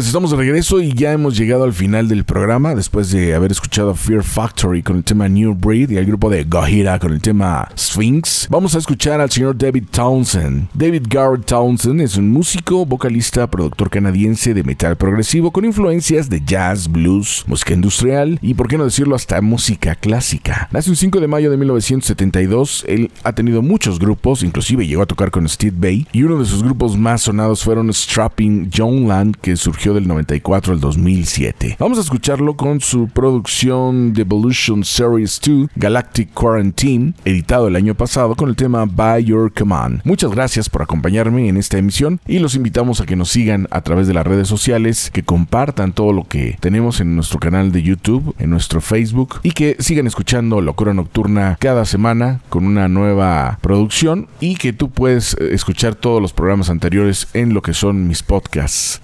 pues 0.04 0.10
estamos 0.10 0.32
de 0.32 0.38
regreso 0.38 0.82
y 0.82 0.92
ya 0.92 1.14
hemos 1.14 1.38
llegado 1.38 1.64
al 1.64 1.72
final 1.72 2.10
del 2.10 2.26
programa 2.26 2.76
después 2.76 3.10
de 3.10 3.34
haber 3.36 3.54
escuchado 3.54 3.96
Fear 3.96 4.22
Factory 4.22 4.84
con 4.84 4.98
el 4.98 5.04
tema 5.06 5.30
New 5.30 5.56
Breed 5.56 5.92
y 5.92 5.98
al 5.98 6.04
grupo 6.04 6.30
de 6.30 6.44
Gojira 6.44 7.00
con 7.00 7.14
el 7.14 7.22
tema 7.22 7.70
Sphinx. 7.78 8.48
Vamos 8.50 8.76
a 8.76 8.80
escuchar 8.80 9.22
al 9.22 9.32
señor 9.32 9.58
David 9.58 9.86
Townsend. 9.92 10.68
David 10.74 11.04
Garrett 11.08 11.46
Townsend 11.46 12.02
es 12.02 12.18
un 12.18 12.30
músico, 12.32 12.86
vocalista, 12.86 13.50
productor 13.50 13.90
canadiense 13.90 14.54
de 14.54 14.66
metal 14.66 14.98
progresivo 14.98 15.52
con 15.52 15.64
influencias 15.64 16.30
de 16.30 16.44
jazz, 16.44 16.92
blues, 16.92 17.46
música 17.48 17.74
industrial 17.74 18.40
y, 18.42 18.56
por 18.56 18.68
qué 18.68 18.78
no 18.78 18.84
decirlo, 18.84 19.16
hasta 19.16 19.40
música 19.40 19.96
clásica. 19.96 20.68
Nace 20.74 20.90
un 20.90 20.98
5 20.98 21.22
de 21.22 21.28
mayo 21.30 21.50
de 21.50 21.56
1972. 21.56 22.84
Él 22.90 23.10
ha 23.24 23.32
tenido 23.32 23.62
muchos 23.62 24.00
grupos, 24.00 24.44
inclusive 24.44 24.86
llegó 24.86 25.04
a 25.04 25.06
tocar 25.06 25.32
con 25.32 25.48
Steve 25.48 25.78
Bay 25.78 26.08
y 26.12 26.24
uno 26.24 26.40
de 26.40 26.46
sus 26.46 26.62
grupos 26.62 26.98
más 26.98 27.22
sonados 27.22 27.64
fueron 27.64 27.94
Strapping 27.94 28.70
John 28.76 29.08
Land, 29.08 29.38
que 29.42 29.56
surgió 29.56 29.93
del 29.94 30.08
94 30.08 30.74
al 30.74 30.80
2007. 30.80 31.78
Vamos 31.80 31.98
a 31.98 32.02
escucharlo 32.02 32.56
con 32.56 32.82
su 32.82 33.08
producción 33.08 34.14
The 34.14 34.22
Evolution 34.22 34.84
Series 34.84 35.40
2 35.46 35.70
Galactic 35.76 36.34
Quarantine, 36.34 37.14
editado 37.26 37.68
el 37.68 37.76
año 37.76 37.96
pasado 37.96 38.36
con 38.36 38.50
el 38.50 38.56
tema 38.56 38.86
By 38.86 39.24
Your 39.24 39.54
Command. 39.54 40.02
Muchas 40.04 40.32
gracias 40.32 40.70
por 40.70 40.82
acompañarme 40.82 41.48
en 41.48 41.58
esta 41.58 41.78
emisión 41.78 42.20
y 42.28 42.40
los 42.40 42.56
invitamos 42.56 43.02
a 43.02 43.06
que 43.06 43.16
nos 43.16 43.30
sigan 43.30 43.68
a 43.72 43.82
través 43.82 44.08
de 44.08 44.14
las 44.14 44.26
redes 44.26 44.48
sociales, 44.48 45.12
que 45.12 45.24
compartan 45.24 45.94
todo 45.94 46.14
lo 46.14 46.24
que 46.24 46.58
tenemos 46.60 47.00
en 47.00 47.16
nuestro 47.16 47.40
canal 47.40 47.72
de 47.72 47.84
YouTube, 47.84 48.36
en 48.40 48.50
nuestro 48.50 48.82
Facebook 48.82 49.40
y 49.44 49.52
que 49.52 49.76
sigan 49.80 50.08
escuchando 50.08 50.62
Locura 50.62 50.94
Nocturna 50.94 51.58
cada 51.60 51.86
semana 51.86 52.42
con 52.50 52.66
una 52.66 52.88
nueva 52.88 53.60
producción 53.62 54.28
y 54.40 54.56
que 54.56 54.74
tú 54.74 54.90
puedes 54.90 55.36
eh, 55.40 55.54
escuchar 55.54 55.96
todos 55.96 56.22
los 56.22 56.34
programas 56.34 56.70
anteriores 56.70 57.28
en 57.34 57.54
lo 57.54 57.62
que 57.62 57.74
son 57.74 58.08
mis 58.08 58.24
podcasts 58.24 59.00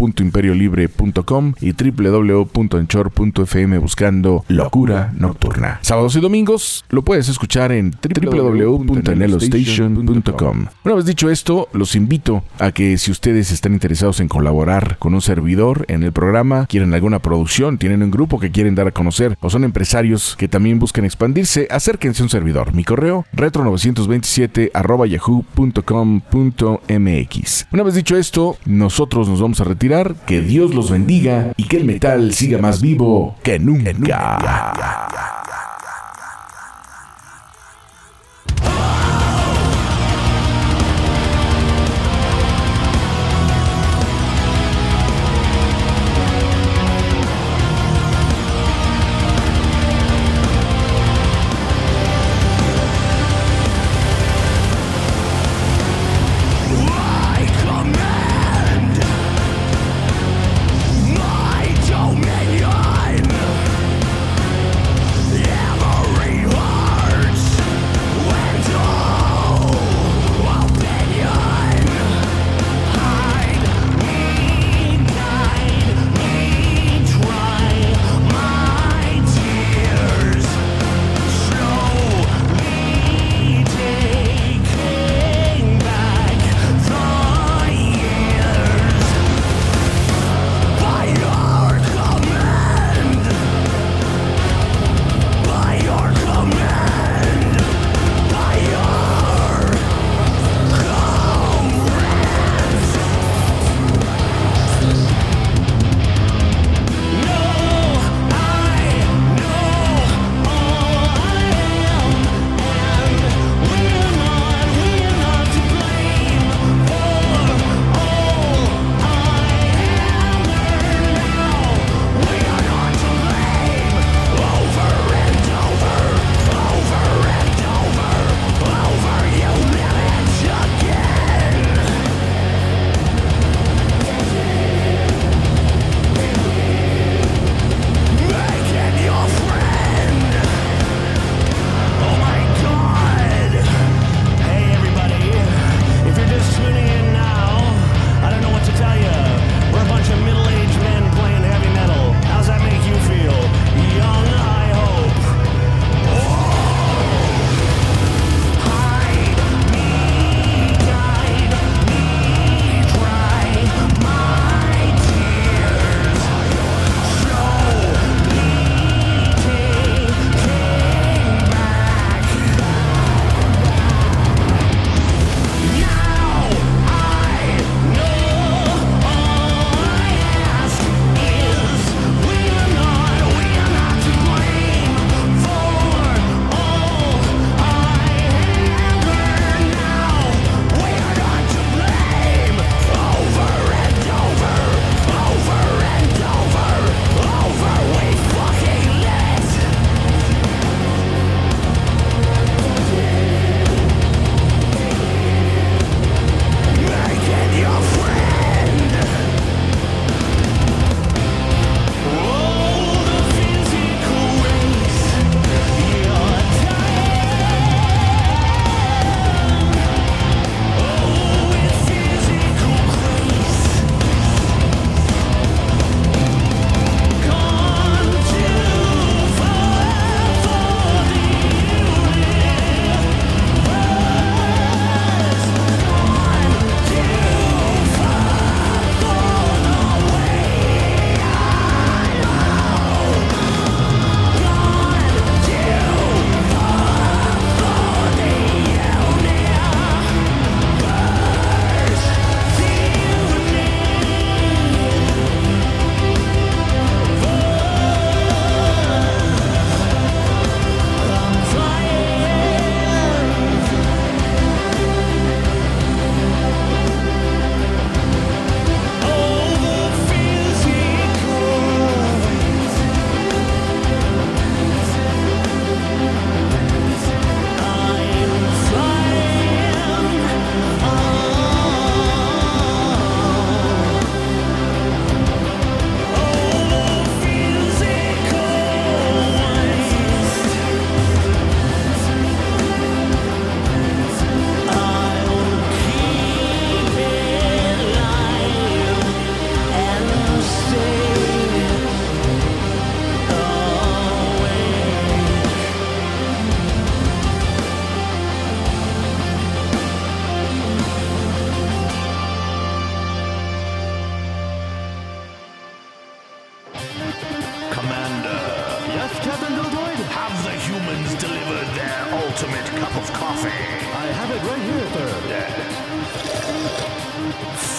www.imperiolibre.com 0.00 1.54
y 1.60 1.72
www.anchor.fm 1.72 3.78
buscando 3.78 4.44
Locura 4.48 5.12
Nocturna. 5.16 5.78
Sábados 5.82 6.16
y 6.16 6.20
domingos 6.20 6.84
lo 6.88 7.02
puedes 7.02 7.28
escuchar 7.28 7.70
en 7.72 7.90
www.anelostation.com. 7.90 10.66
Una 10.84 10.94
vez 10.94 11.04
dicho 11.04 11.28
esto, 11.30 11.68
los 11.72 11.94
invito 11.94 12.42
a 12.58 12.72
que 12.72 12.96
si 12.98 13.10
ustedes 13.10 13.52
están 13.52 13.74
interesados 13.74 14.20
en 14.20 14.28
colaborar 14.28 14.96
con 14.98 15.12
un 15.14 15.20
servidor 15.20 15.84
en 15.88 16.02
el 16.02 16.12
programa, 16.12 16.64
quieren 16.66 16.94
alguna 16.94 17.18
producción, 17.20 17.76
tienen 17.78 18.02
un 18.02 18.10
grupo 18.10 18.40
que 18.40 18.50
quieren 18.50 18.74
dar 18.74 18.88
a 18.88 18.92
conocer 18.92 19.36
o 19.40 19.50
son 19.50 19.64
empresarios 19.64 20.36
que 20.36 20.48
también 20.48 20.78
buscan 20.78 21.04
expandirse, 21.04 21.68
acérquense 21.70 22.22
a 22.22 22.24
un 22.24 22.30
servidor. 22.30 22.72
Mi 22.74 22.84
correo 22.84 23.26
retro927 23.34 24.70
yahoo.com.mx. 25.10 27.66
Una 27.72 27.82
vez 27.82 27.94
dicho 27.94 28.16
esto, 28.16 28.56
nosotros 28.64 29.28
nos 29.28 29.40
vamos 29.40 29.60
a 29.60 29.64
retirar. 29.64 29.89
Que 30.26 30.40
Dios 30.40 30.72
los 30.72 30.88
bendiga 30.88 31.52
y 31.56 31.64
que 31.64 31.78
el 31.78 31.84
metal 31.84 32.32
siga 32.32 32.58
más 32.58 32.80
vivo 32.80 33.34
que 33.42 33.58
nunca. 33.58 35.39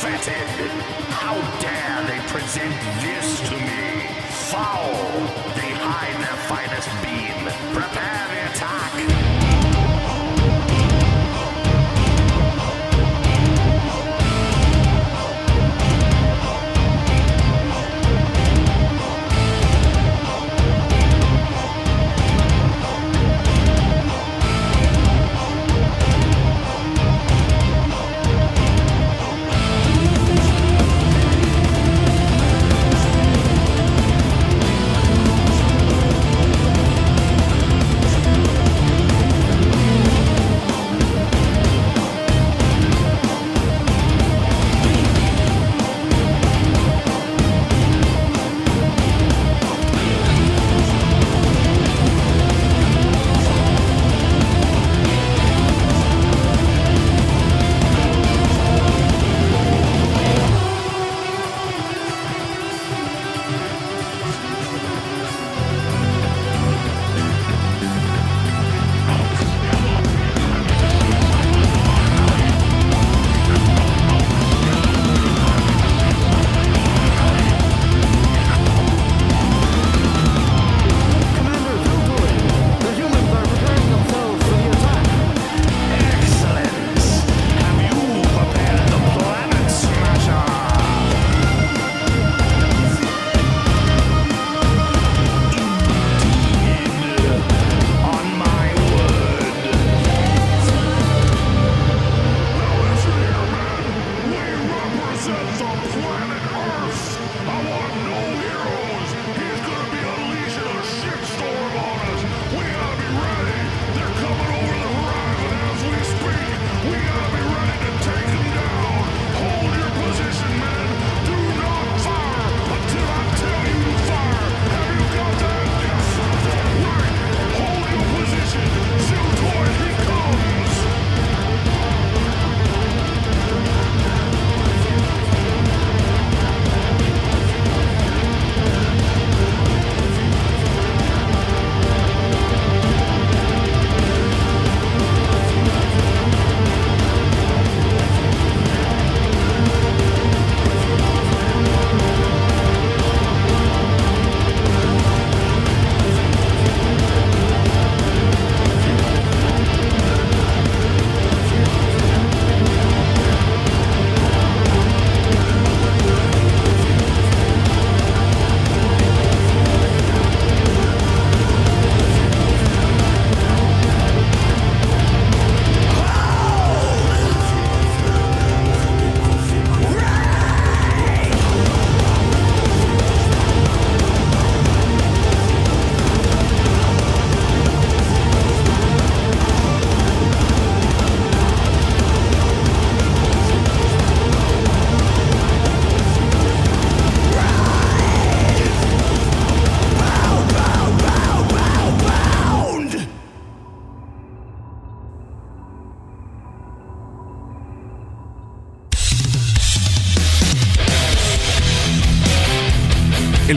Fetid! 0.01 0.71
How 1.11 1.35
dare 1.61 2.01
they 2.07 2.19
present 2.27 2.73
this 3.03 3.39
to 3.47 3.55
me? 3.55 4.07
Foul! 4.49 4.95
They 5.53 5.69
hide 5.77 6.17
their 6.17 6.37
finest 6.49 6.89
beam. 7.03 7.45
Prepare 7.71 8.27
the 8.27 8.49
attack! 8.49 9.30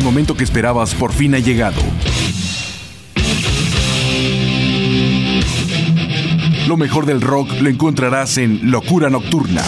Momento 0.05 0.37
que 0.37 0.45
esperabas 0.45 0.95
por 0.95 1.13
fin 1.13 1.35
ha 1.35 1.39
llegado. 1.39 1.81
Lo 6.69 6.77
mejor 6.77 7.07
del 7.07 7.21
rock 7.21 7.51
lo 7.61 7.71
encontrarás 7.71 8.39
en 8.39 8.71
Locura 8.71 9.11
Nocturna. 9.11 9.63